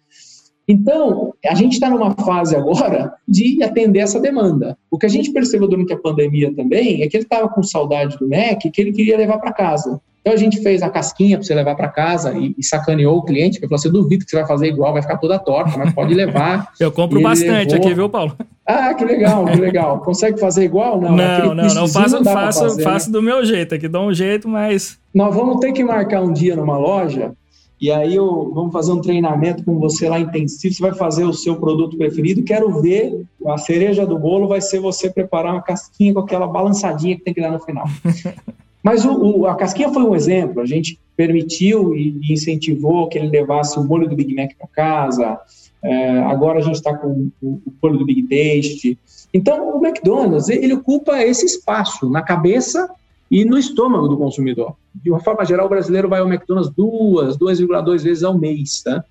[0.67, 4.77] Então, a gente está numa fase agora de atender essa demanda.
[4.91, 8.17] O que a gente percebeu durante a pandemia também é que ele estava com saudade
[8.17, 10.01] do Mac que ele queria levar para casa.
[10.27, 13.23] Então a gente fez a casquinha para você levar para casa e, e, sacaneou o
[13.23, 15.93] cliente, que falou assim: duvido que você vai fazer igual, vai ficar toda torta, mas
[15.93, 16.67] pode levar.
[16.77, 17.75] Eu compro bastante levou...
[17.77, 18.35] aqui, viu, Paulo?
[18.65, 20.01] Ah, que legal, que legal.
[20.01, 20.99] Consegue fazer igual?
[20.99, 21.87] Não, não, não, não.
[21.87, 23.13] Faço, faço, fazer, faço né?
[23.13, 24.99] do meu jeito aqui, dou um jeito, mas.
[25.13, 27.31] Nós vamos ter que marcar um dia numa loja
[27.79, 31.33] e aí eu, vamos fazer um treinamento com você lá intensivo, você vai fazer o
[31.33, 36.13] seu produto preferido, quero ver, a cereja do bolo vai ser você preparar uma casquinha
[36.13, 37.85] com aquela balançadinha que tem que dar no final.
[38.81, 43.17] Mas o, o, a casquinha foi um exemplo, a gente permitiu e, e, incentivou que
[43.17, 45.39] ele levasse o molho do Big Mac para casa,
[45.83, 48.97] é, agora a gente está com o, o molho do Big Taste.
[49.33, 52.89] Então, o McDonald's, ele ocupa esse espaço na cabeça
[53.29, 54.75] e no estômago do consumidor.
[54.95, 59.03] De uma forma geral, o brasileiro vai ao McDonald's duas, 2,2 vezes ao mês, tá?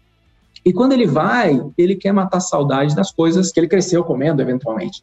[0.65, 5.03] E quando ele vai, ele quer matar saudade das coisas que ele cresceu comendo, eventualmente.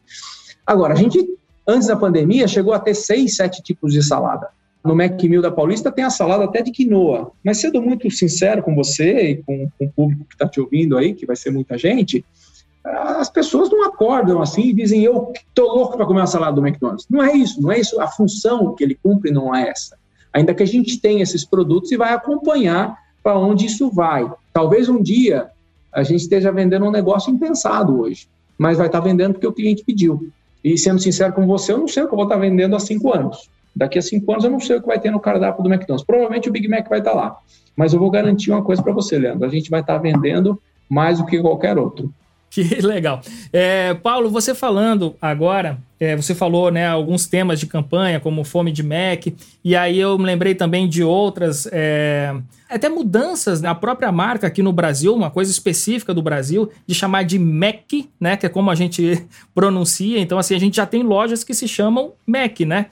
[0.66, 1.26] Agora, a gente,
[1.66, 4.48] antes da pandemia, chegou a ter seis, sete tipos de salada.
[4.84, 7.32] no Mac Mill da Paulista tem a salada até de quinoa.
[7.42, 10.98] Mas sendo muito sincero com você e com, com o público que está te ouvindo
[10.98, 12.22] aí, que vai ser muita gente,
[12.84, 16.66] as pessoas não acordam assim e dizem eu tô louco para comer uma salada do
[16.66, 17.06] McDonald's.
[17.08, 17.98] Não é isso, não é isso.
[18.00, 19.96] A função que ele cumpre não é essa.
[20.32, 24.30] Ainda que a gente tenha esses produtos e vai acompanhar para onde isso vai.
[24.52, 25.48] Talvez um dia
[25.92, 28.28] a gente esteja vendendo um negócio impensado hoje,
[28.58, 30.28] mas vai estar tá vendendo porque o cliente pediu.
[30.62, 32.76] E sendo sincero com você, eu não sei o que eu vou estar tá vendendo
[32.76, 33.48] há cinco anos.
[33.74, 36.04] Daqui a cinco anos eu não sei o que vai ter no cardápio do McDonald's.
[36.04, 37.38] Provavelmente o Big Mac vai estar tá lá.
[37.76, 39.46] Mas eu vou garantir uma coisa para você, Leandro.
[39.46, 42.12] A gente vai estar vendendo mais do que qualquer outro.
[42.54, 43.20] Que legal.
[43.52, 48.70] É, Paulo, você falando agora, é, você falou né, alguns temas de campanha, como fome
[48.70, 49.26] de Mac,
[49.64, 52.32] e aí eu me lembrei também de outras, é,
[52.70, 57.24] até mudanças na própria marca aqui no Brasil, uma coisa específica do Brasil, de chamar
[57.24, 57.90] de Mac,
[58.20, 60.20] né, que é como a gente pronuncia.
[60.20, 62.86] Então, assim, a gente já tem lojas que se chamam Mac, né?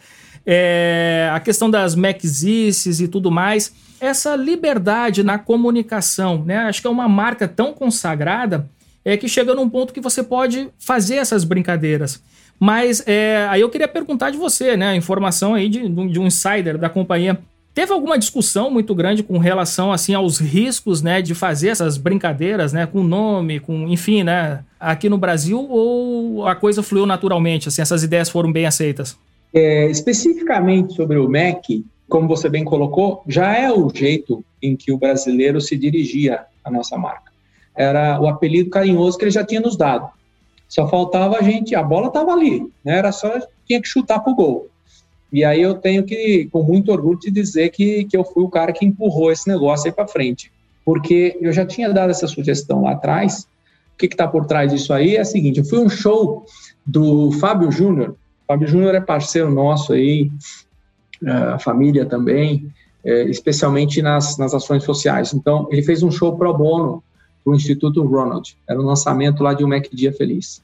[0.44, 3.72] É, a questão das Macices e tudo mais.
[4.00, 6.56] Essa liberdade na comunicação, né?
[6.56, 8.68] Acho que é uma marca tão consagrada
[9.04, 12.22] é que chega num ponto que você pode fazer essas brincadeiras.
[12.58, 14.90] Mas é, aí eu queria perguntar de você, né?
[14.90, 17.38] A informação aí de, de um insider da companhia.
[17.74, 22.70] Teve alguma discussão muito grande com relação assim aos riscos, né, de fazer essas brincadeiras,
[22.70, 27.80] né, com nome, com, enfim, né, aqui no Brasil ou a coisa fluiu naturalmente, assim,
[27.80, 29.16] essas ideias foram bem aceitas?
[29.54, 34.92] É, especificamente sobre o MEC, como você bem colocou, já é o jeito em que
[34.92, 37.31] o brasileiro se dirigia à nossa marca
[37.74, 40.08] era o apelido carinhoso que ele já tinha nos dado.
[40.68, 42.98] Só faltava a gente, a bola estava ali, né?
[42.98, 43.30] Era só
[43.66, 44.68] tinha que chutar para o gol.
[45.32, 48.50] E aí eu tenho que, com muito orgulho, te dizer que, que eu fui o
[48.50, 50.52] cara que empurrou esse negócio aí para frente.
[50.84, 53.46] Porque eu já tinha dado essa sugestão lá atrás.
[53.94, 56.44] O que está por trás disso aí é o seguinte: eu fui um show
[56.86, 58.16] do Fábio Júnior.
[58.46, 60.30] Fábio Júnior é parceiro nosso aí,
[61.24, 62.70] é, a família também,
[63.04, 65.32] é, especialmente nas, nas ações sociais.
[65.32, 67.02] Então, ele fez um show pro bono
[67.44, 68.56] para o Instituto Ronald.
[68.68, 70.62] Era um lançamento lá de um Mac Dia Feliz.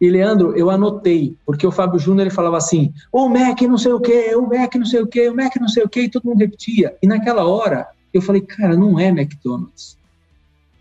[0.00, 3.92] E, Leandro, eu anotei, porque o Fábio Júnior ele falava assim, o Mac não sei
[3.92, 6.08] o quê, o Mac não sei o quê, o Mac não sei o quê, e
[6.08, 6.96] todo mundo repetia.
[7.02, 9.96] E naquela hora, eu falei, cara, não é McDonald's.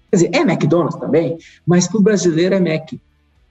[0.10, 2.94] Quer dizer, é McDonald's também, mas para o brasileiro é Mac.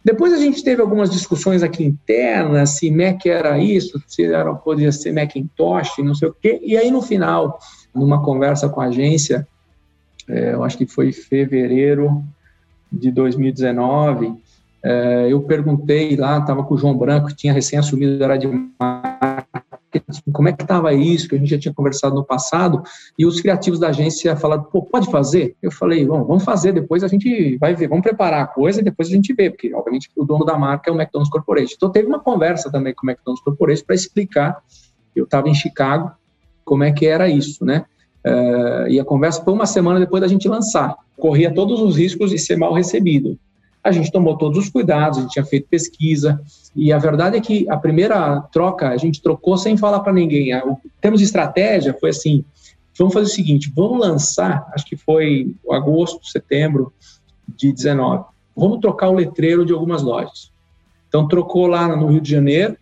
[0.04, 4.90] Depois a gente teve algumas discussões aqui internas, se Mac era isso, se era, podia
[4.90, 6.60] ser Macintosh, não sei o quê.
[6.62, 7.58] E aí, no final,
[7.94, 9.46] numa conversa com a agência,
[10.28, 12.22] é, eu acho que foi fevereiro
[12.90, 14.34] de 2019,
[14.84, 18.48] é, eu perguntei lá, estava com o João Branco, que tinha recém assumido, era de
[18.48, 22.82] marketing, como é que estava isso, que a gente já tinha conversado no passado,
[23.16, 25.54] e os criativos da agência falaram, pô, pode fazer?
[25.62, 28.84] Eu falei, bom, vamos fazer, depois a gente vai ver, vamos preparar a coisa e
[28.84, 31.74] depois a gente vê, porque, obviamente, o dono da marca é o McDonald's Corporation.
[31.76, 34.58] Então, teve uma conversa também com o McDonald's Corporation para explicar,
[35.14, 36.10] eu estava em Chicago,
[36.64, 37.84] como é que era isso, né?
[38.24, 40.96] Uh, e a conversa foi uma semana depois da gente lançar.
[41.18, 43.38] Corria todos os riscos de ser mal recebido.
[43.82, 46.40] A gente tomou todos os cuidados, a gente tinha feito pesquisa,
[46.74, 50.54] e a verdade é que a primeira troca a gente trocou sem falar para ninguém.
[50.58, 52.44] O termos de estratégia foi assim:
[52.96, 56.92] vamos fazer o seguinte, vamos lançar, acho que foi agosto, setembro
[57.56, 58.24] de 19,
[58.56, 60.52] vamos trocar o letreiro de algumas lojas.
[61.08, 62.76] Então trocou lá no Rio de Janeiro,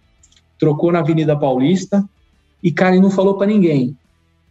[0.58, 2.04] trocou na Avenida Paulista,
[2.62, 3.96] e cara, não falou para ninguém.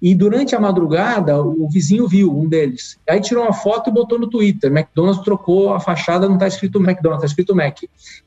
[0.02, 2.98] E durante a madrugada, o vizinho viu um deles.
[3.08, 4.72] Aí tirou uma foto e botou no Twitter.
[4.72, 7.80] McDonald's trocou a fachada, não está escrito McDonald's, está escrito Mac.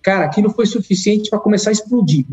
[0.03, 2.27] Cara, aquilo foi suficiente para começar a explodir.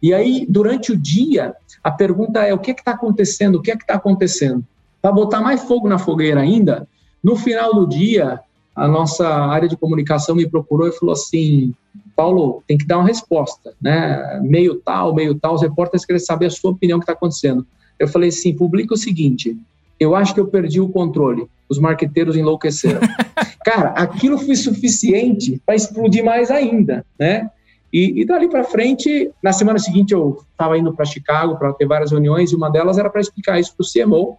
[0.00, 3.56] E aí, durante o dia, a pergunta é: o que é está acontecendo?
[3.56, 4.64] O que é está acontecendo?
[5.02, 6.88] Para botar mais fogo na fogueira ainda,
[7.22, 8.40] no final do dia,
[8.76, 11.74] a nossa área de comunicação me procurou e falou assim:
[12.14, 14.38] Paulo, tem que dar uma resposta, né?
[14.44, 17.66] Meio tal, meio tal, os repórteres querem saber a sua opinião que está acontecendo.
[17.98, 19.56] Eu falei assim: publica o seguinte,
[19.98, 23.00] eu acho que eu perdi o controle, os marqueteiros enlouqueceram.
[23.64, 27.50] Cara, aquilo foi suficiente para explodir mais ainda, né?
[27.92, 31.86] E, e dali para frente, na semana seguinte eu estava indo para Chicago para ter
[31.86, 34.36] várias reuniões e uma delas era para explicar isso para o CMO.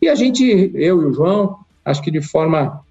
[0.00, 2.84] E a gente, eu e o João, acho que de forma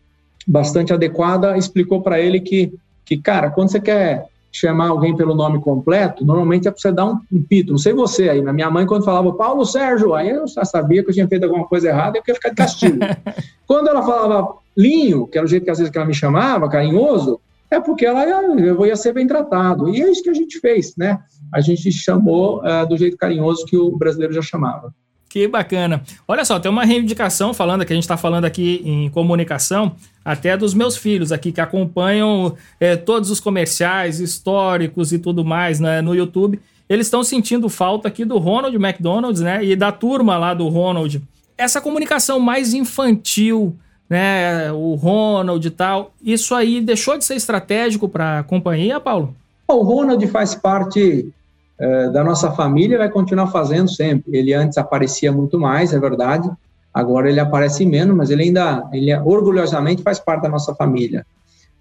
[0.47, 2.73] bastante adequada, explicou para ele que,
[3.03, 7.05] que, cara, quando você quer chamar alguém pelo nome completo, normalmente é para você dar
[7.05, 7.71] um, um, pito.
[7.71, 11.03] Não sei você aí, mas minha mãe, quando falava Paulo Sérgio, aí eu já sabia
[11.03, 12.97] que eu tinha feito alguma coisa errada e eu queria ficar de castigo.
[13.67, 16.69] quando ela falava Linho, que era o jeito que às vezes que ela me chamava,
[16.69, 17.39] carinhoso,
[17.69, 19.89] é porque ela eu ia ser bem tratado.
[19.89, 21.19] E é isso que a gente fez, né?
[21.53, 24.93] A gente chamou uh, do jeito carinhoso que o brasileiro já chamava.
[25.37, 26.01] Que bacana.
[26.27, 30.57] Olha só, tem uma reivindicação falando que a gente está falando aqui em comunicação, até
[30.57, 36.01] dos meus filhos aqui que acompanham é, todos os comerciais históricos e tudo mais né,
[36.01, 36.59] no YouTube.
[36.89, 39.63] eles estão sentindo falta aqui do Ronald McDonald's, né?
[39.63, 41.21] E da turma lá do Ronald.
[41.55, 43.75] Essa comunicação mais infantil,
[44.09, 44.71] né?
[44.71, 49.35] O Ronald e tal, isso aí deixou de ser estratégico para a companhia, Paulo?
[49.67, 51.31] O Ronald faz parte
[51.79, 54.37] é, da nossa família vai continuar fazendo sempre.
[54.37, 56.49] Ele antes aparecia muito mais, é verdade.
[56.93, 61.25] Agora ele aparece menos, mas ele ainda, ele orgulhosamente faz parte da nossa família.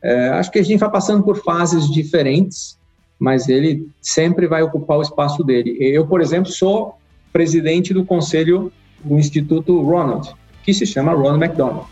[0.03, 2.79] É, acho que a gente vai passando por fases diferentes,
[3.19, 5.77] mas ele sempre vai ocupar o espaço dele.
[5.81, 6.97] Eu, por exemplo, sou
[7.33, 8.71] presidente do conselho
[9.03, 11.87] do Instituto Ronald, que se chama Ronald McDonald.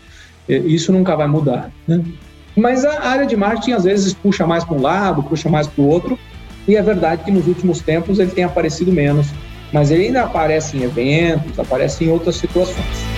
[0.47, 1.71] Isso nunca vai mudar.
[1.87, 2.03] Né?
[2.55, 5.83] Mas a área de marketing às vezes puxa mais para um lado, puxa mais para
[5.83, 6.17] o outro,
[6.67, 9.27] e é verdade que nos últimos tempos ele tem aparecido menos,
[9.71, 13.15] mas ele ainda aparece em eventos, aparece em outras situações.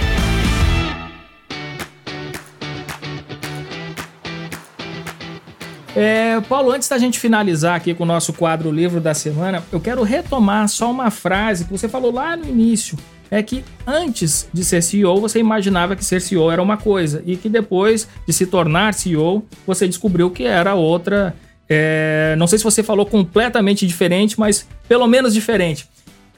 [6.00, 9.80] É, Paulo, antes da gente finalizar aqui com o nosso quadro Livro da Semana, eu
[9.80, 12.95] quero retomar só uma frase que você falou lá no início.
[13.32, 17.36] É que antes de ser CEO, você imaginava que ser CEO era uma coisa, e
[17.36, 21.36] que depois de se tornar CEO, você descobriu que era outra.
[21.70, 25.88] É, não sei se você falou completamente diferente, mas pelo menos diferente.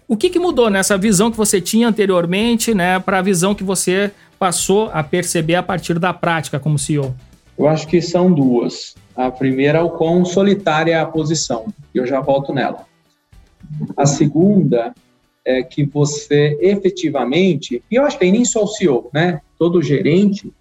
[0.07, 3.63] O que, que mudou nessa visão que você tinha anteriormente, né, para a visão que
[3.63, 7.13] você passou a perceber a partir da prática como CEO?
[7.57, 8.95] Eu acho que são duas.
[9.15, 12.87] A primeira é o quão solitária é a posição, e eu já volto nela.
[13.95, 14.93] A segunda
[15.45, 19.41] é que você efetivamente, e eu acho que nem só o CEO, né?
[19.59, 20.51] Todo gerente,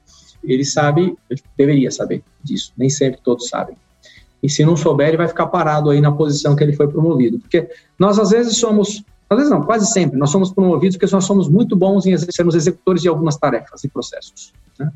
[0.45, 1.17] ele sabe,
[1.57, 3.77] deveria saber disso, nem sempre todos sabem.
[4.43, 7.39] E se não souber, ele vai ficar parado aí na posição que ele foi promovido.
[7.39, 7.69] Porque
[7.99, 11.49] nós, às vezes, somos, às vezes não, quase sempre, nós somos promovidos porque nós somos
[11.49, 14.53] muito bons em sermos executores de algumas tarefas e processos.
[14.79, 14.91] Né?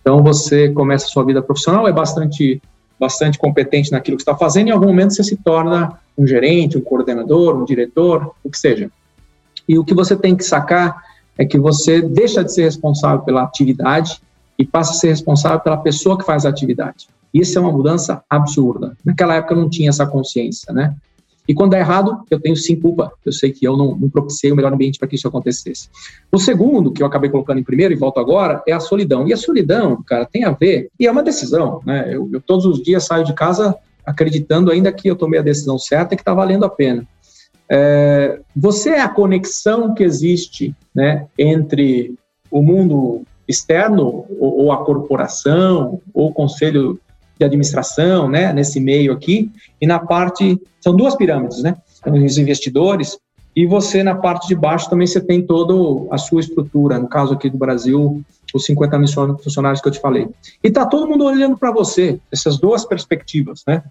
[0.00, 2.60] Então, você começa a sua vida profissional, é bastante
[2.98, 6.78] bastante competente naquilo que está fazendo, e em algum momento você se torna um gerente,
[6.78, 8.90] um coordenador, um diretor, o que seja.
[9.68, 11.02] E o que você tem que sacar
[11.36, 14.20] é que você deixa de ser responsável pela atividade
[14.58, 17.08] e passa a ser responsável pela pessoa que faz a atividade.
[17.40, 18.96] Isso é uma mudança absurda.
[19.04, 20.94] Naquela época eu não tinha essa consciência, né?
[21.48, 23.12] E quando é errado, eu tenho sim culpa.
[23.24, 25.88] Eu sei que eu não, não propiciei o melhor ambiente para que isso acontecesse.
[26.32, 29.28] O segundo, que eu acabei colocando em primeiro e volto agora, é a solidão.
[29.28, 32.08] E a solidão, cara, tem a ver, e é uma decisão, né?
[32.12, 35.78] Eu, eu todos os dias saio de casa acreditando ainda que eu tomei a decisão
[35.78, 37.06] certa e que está valendo a pena.
[37.68, 42.14] É, você é a conexão que existe né, entre
[42.50, 46.98] o mundo externo, ou, ou, a corporação, ou o conselho
[47.38, 51.76] de administração, né, nesse meio aqui, e na parte, são duas pirâmides, né,
[52.06, 53.18] os investidores,
[53.56, 55.72] e você na parte de baixo também você tem toda
[56.14, 58.22] a sua estrutura, no caso aqui do Brasil,
[58.54, 59.08] os 50 mil
[59.38, 60.28] funcionários que eu te falei.
[60.62, 63.82] E tá todo mundo olhando para você, essas duas perspectivas, né?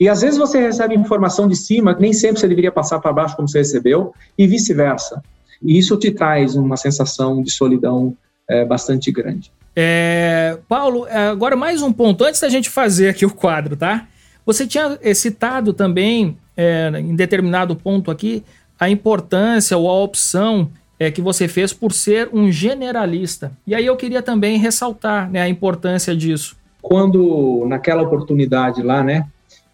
[0.00, 3.12] E às vezes você recebe informação de cima que nem sempre você deveria passar para
[3.12, 5.22] baixo como você recebeu, e vice-versa.
[5.62, 8.16] E isso te traz uma sensação de solidão
[8.48, 9.52] é, bastante grande.
[9.78, 14.08] É, Paulo, é, agora mais um ponto, antes da gente fazer aqui o quadro, tá?
[14.46, 18.42] Você tinha é, citado também, é, em determinado ponto aqui,
[18.80, 23.52] a importância ou a opção é, que você fez por ser um generalista.
[23.66, 26.56] E aí eu queria também ressaltar né, a importância disso.
[26.80, 29.26] Quando, naquela oportunidade lá, né,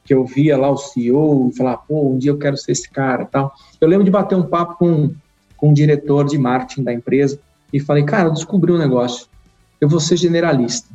[0.04, 2.90] que eu via lá o CEO e falar, pô, um dia eu quero ser esse
[2.90, 3.52] cara tal.
[3.80, 5.14] Eu lembro de bater um papo com,
[5.56, 7.38] com um diretor de marketing da empresa
[7.72, 9.26] e falei, cara, eu descobri um negócio
[9.82, 10.88] eu vou ser generalista.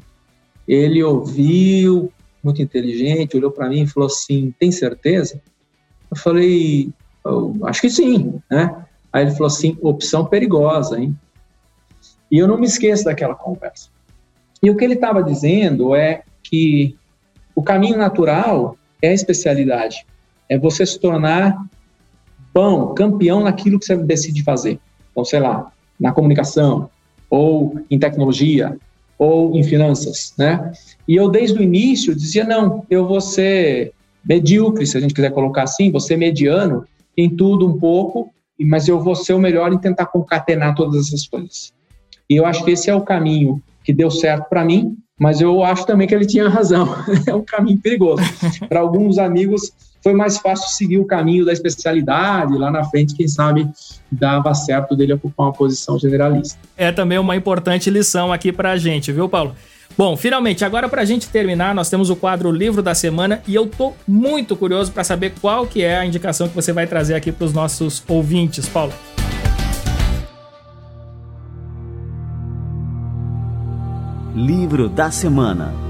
[0.65, 2.09] Ele ouviu,
[2.41, 5.41] muito inteligente, olhou para mim e falou assim: tem certeza?
[6.09, 6.89] Eu falei:
[7.65, 8.85] acho que sim, né?
[9.11, 11.13] Aí ele falou assim: opção perigosa, hein?
[12.31, 13.89] E eu não me esqueço daquela conversa.
[14.63, 16.97] E o que ele estava dizendo é que
[17.53, 20.05] o caminho natural é a especialidade,
[20.47, 21.61] é você se tornar
[22.53, 24.79] bom, campeão naquilo que você decide fazer.
[25.11, 26.89] Então, sei lá, na comunicação,
[27.29, 28.77] ou em tecnologia,
[29.17, 30.71] ou em finanças, né?
[31.07, 35.31] E eu, desde o início, dizia, não, eu vou ser medíocre, se a gente quiser
[35.31, 39.71] colocar assim, vou ser mediano em tudo um pouco, mas eu vou ser o melhor
[39.71, 41.73] em tentar concatenar todas essas coisas.
[42.29, 45.63] E eu acho que esse é o caminho que deu certo para mim, mas eu
[45.63, 46.87] acho também que ele tinha razão.
[47.25, 48.21] é um caminho perigoso.
[48.67, 49.71] para alguns amigos
[50.03, 53.67] foi mais fácil seguir o caminho da especialidade, lá na frente, quem sabe
[54.11, 56.57] dava certo dele ocupar uma posição generalista.
[56.75, 59.55] É também uma importante lição aqui para a gente, viu, Paulo?
[59.97, 63.55] Bom, finalmente, agora para a gente terminar, nós temos o quadro Livro da Semana e
[63.55, 67.15] eu tô muito curioso para saber qual que é a indicação que você vai trazer
[67.15, 68.93] aqui para os nossos ouvintes, Paulo.
[74.35, 75.86] Livro da Semana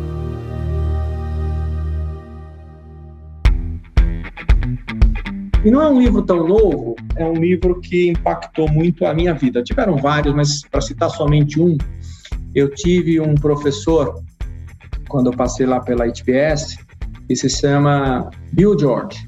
[5.67, 9.33] E não é um livro tão novo, é um livro que impactou muito a minha
[9.33, 9.61] vida.
[9.61, 11.77] Tiveram vários, mas para citar somente um,
[12.55, 14.23] eu tive um professor,
[15.09, 16.77] quando eu passei lá pela HBS,
[17.27, 19.19] que se chama Bill George.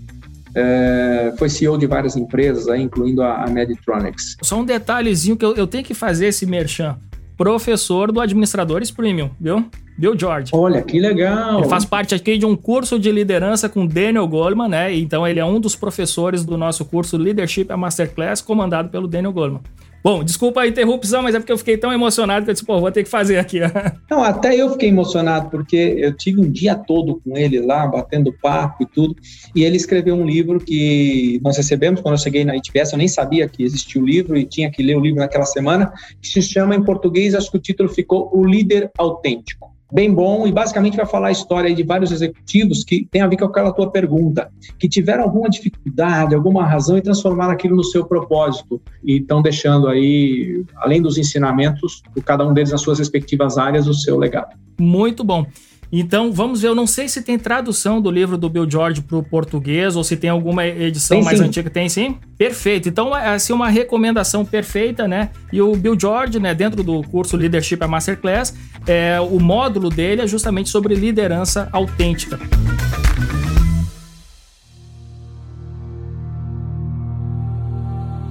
[0.55, 4.37] É, foi CEO de várias empresas, aí, incluindo a, a Meditronics.
[4.41, 6.97] Só um detalhezinho que eu, eu tenho que fazer esse merchan
[7.39, 9.65] professor do Administradores Premium, viu?
[9.97, 10.51] Bill George.
[10.53, 11.59] Olha, que legal!
[11.59, 14.93] Ele faz parte aqui de um curso de liderança com Daniel Goleman, né?
[14.93, 19.31] Então ele é um dos professores do nosso curso Leadership a Masterclass, comandado pelo Daniel
[19.31, 19.61] Goleman.
[20.01, 22.79] Bom, desculpa a interrupção, mas é porque eu fiquei tão emocionado que eu disse, pô,
[22.79, 23.59] vou ter que fazer aqui.
[24.09, 28.33] Não, até eu fiquei emocionado, porque eu tive um dia todo com ele lá, batendo
[28.41, 29.15] papo e tudo,
[29.53, 33.07] e ele escreveu um livro que nós recebemos quando eu cheguei na ITBS, eu nem
[33.07, 35.91] sabia que existia o livro e tinha que ler o livro naquela semana,
[36.21, 40.47] que se chama em português, acho que o título ficou O Líder Autêntico bem bom
[40.47, 43.71] e basicamente vai falar a história de vários executivos que tem a ver com aquela
[43.71, 49.17] tua pergunta, que tiveram alguma dificuldade, alguma razão e transformaram aquilo no seu propósito e
[49.17, 54.17] estão deixando aí, além dos ensinamentos, cada um deles nas suas respectivas áreas, o seu
[54.17, 54.55] legado.
[54.79, 55.45] Muito bom.
[55.91, 56.67] Então, vamos ver.
[56.67, 60.03] Eu não sei se tem tradução do livro do Bill George para o português ou
[60.03, 61.45] se tem alguma edição tem, mais sim.
[61.45, 61.69] antiga.
[61.69, 62.17] Tem sim?
[62.37, 62.87] Perfeito.
[62.87, 65.31] Então, é assim, uma recomendação perfeita, né?
[65.51, 68.53] E o Bill George, né, dentro do curso Leadership a Masterclass,
[68.85, 72.39] é, o módulo dele é justamente sobre liderança autêntica.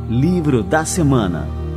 [0.09, 1.68] Livro da Semana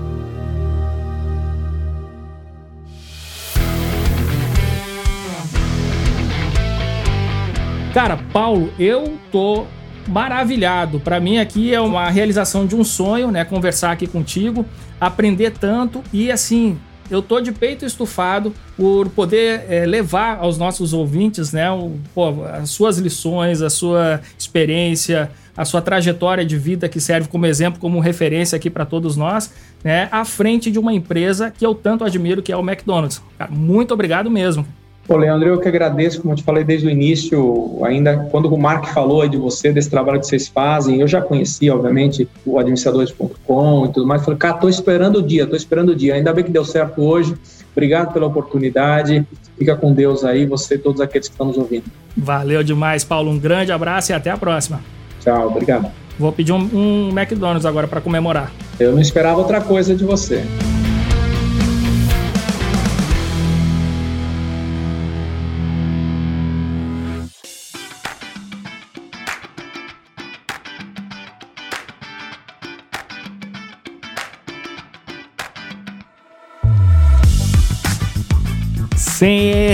[7.94, 9.66] Cara, Paulo, eu tô
[10.08, 10.98] maravilhado.
[10.98, 13.44] Para mim aqui é uma realização de um sonho, né?
[13.44, 14.66] Conversar aqui contigo,
[15.00, 16.80] aprender tanto e assim,
[17.10, 22.46] eu tô de peito estufado por poder é, levar aos nossos ouvintes, né, o, pô,
[22.46, 27.82] as suas lições, a sua experiência, a sua trajetória de vida que serve como exemplo,
[27.82, 29.52] como referência aqui para todos nós,
[29.84, 33.22] né, à frente de uma empresa que eu tanto admiro, que é o McDonald's.
[33.38, 34.66] Cara, muito obrigado mesmo.
[35.08, 38.58] Pô, Leandro, eu que agradeço, como eu te falei desde o início, ainda quando o
[38.58, 43.86] Mark falou de você, desse trabalho que vocês fazem, eu já conhecia, obviamente, o administradores.com
[43.86, 46.44] e tudo mais, falei, cara, tô esperando o dia, tô esperando o dia, ainda bem
[46.44, 47.36] que deu certo hoje,
[47.72, 49.26] obrigado pela oportunidade,
[49.58, 51.86] fica com Deus aí, você e todos aqueles que estão nos ouvindo.
[52.16, 54.82] Valeu demais, Paulo, um grande abraço e até a próxima.
[55.20, 55.92] Tchau, obrigado.
[56.18, 58.52] Vou pedir um, um McDonald's agora para comemorar.
[58.80, 60.44] Eu não esperava outra coisa de você.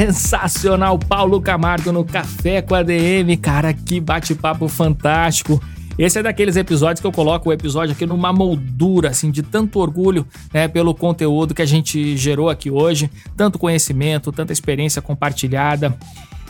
[0.07, 5.61] Sensacional, Paulo Camargo no Café com a DM, cara, que bate-papo fantástico.
[5.99, 9.79] Esse é daqueles episódios que eu coloco o episódio aqui numa moldura, assim, de tanto
[9.79, 15.93] orgulho, né, pelo conteúdo que a gente gerou aqui hoje, tanto conhecimento, tanta experiência compartilhada.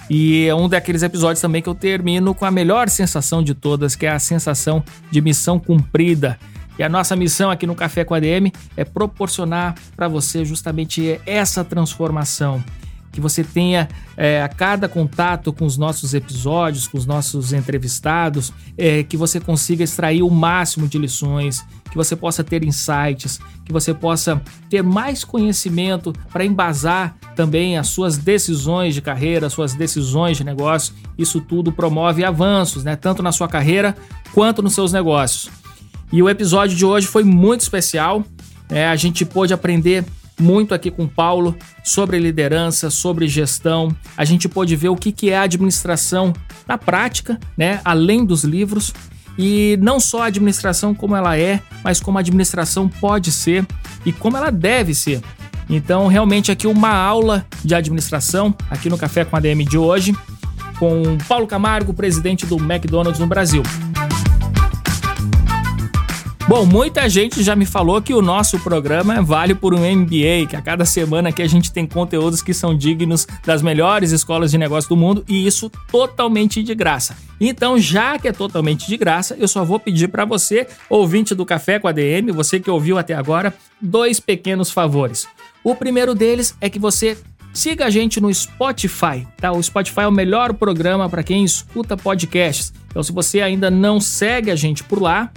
[0.07, 3.95] E é um daqueles episódios também que eu termino com a melhor sensação de todas,
[3.95, 6.37] que é a sensação de missão cumprida.
[6.77, 11.19] E a nossa missão aqui no Café com a DM é proporcionar para você justamente
[11.25, 12.63] essa transformação
[13.17, 18.53] que você tenha é, a cada contato com os nossos episódios, com os nossos entrevistados,
[18.77, 23.73] é, que você consiga extrair o máximo de lições, que você possa ter insights, que
[23.73, 24.39] você possa
[24.69, 30.43] ter mais conhecimento para embasar também as suas decisões de carreira, as suas decisões de
[30.43, 30.93] negócio.
[31.17, 32.95] Isso tudo promove avanços, né?
[32.95, 33.97] Tanto na sua carreira
[34.31, 35.49] quanto nos seus negócios.
[36.13, 38.23] E o episódio de hoje foi muito especial.
[38.69, 40.05] É, a gente pôde aprender
[40.39, 43.95] muito aqui com o Paulo sobre liderança, sobre gestão.
[44.15, 46.33] A gente pôde ver o que, que é a administração
[46.67, 47.81] na prática, né?
[47.83, 48.93] Além dos livros.
[49.37, 53.65] E não só a administração como ela é, mas como a administração pode ser
[54.05, 55.21] e como ela deve ser.
[55.69, 60.15] Então, realmente aqui uma aula de administração aqui no Café com a DM de hoje,
[60.79, 63.61] com Paulo Camargo, presidente do McDonald's no Brasil.
[66.47, 70.55] Bom, muita gente já me falou que o nosso programa vale por um MBA, que
[70.55, 74.57] a cada semana aqui a gente tem conteúdos que são dignos das melhores escolas de
[74.57, 77.17] negócio do mundo e isso totalmente de graça.
[77.37, 81.45] Então, já que é totalmente de graça, eu só vou pedir para você, ouvinte do
[81.45, 85.27] Café com a DM, você que ouviu até agora, dois pequenos favores.
[85.65, 87.17] O primeiro deles é que você
[87.53, 89.51] Siga a gente no Spotify, tá?
[89.51, 92.71] O Spotify é o melhor programa para quem escuta podcasts.
[92.87, 95.31] Então, se você ainda não segue a gente por lá,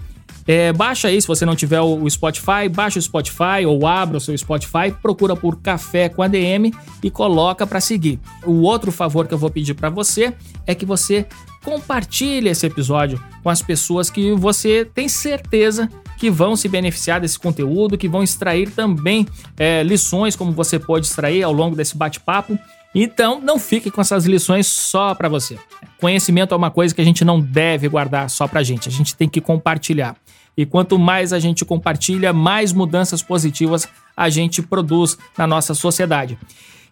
[0.52, 4.20] é, baixa aí, se você não tiver o Spotify, baixa o Spotify ou abra o
[4.20, 6.72] seu Spotify, procura por Café com ADM
[7.04, 8.18] e coloca para seguir.
[8.44, 10.34] O outro favor que eu vou pedir para você
[10.66, 11.24] é que você
[11.62, 15.88] compartilhe esse episódio com as pessoas que você tem certeza
[16.18, 21.06] que vão se beneficiar desse conteúdo, que vão extrair também é, lições como você pode
[21.06, 22.58] extrair ao longo desse bate-papo.
[22.92, 25.56] Então, não fique com essas lições só para você.
[26.00, 29.14] Conhecimento é uma coisa que a gente não deve guardar só para gente, a gente
[29.14, 30.16] tem que compartilhar.
[30.56, 36.38] E quanto mais a gente compartilha, mais mudanças positivas a gente produz na nossa sociedade.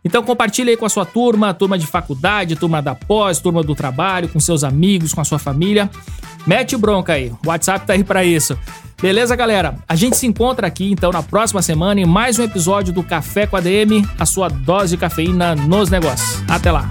[0.05, 3.75] Então compartilhe aí com a sua turma, turma de faculdade, turma da pós, turma do
[3.75, 5.91] trabalho, com seus amigos, com a sua família.
[6.47, 8.57] Mete bronca aí, o WhatsApp tá aí para isso.
[9.01, 9.77] Beleza, galera?
[9.89, 13.47] A gente se encontra aqui então na próxima semana em mais um episódio do Café
[13.47, 16.43] com a DM, a sua dose de cafeína nos negócios.
[16.49, 16.91] Até lá.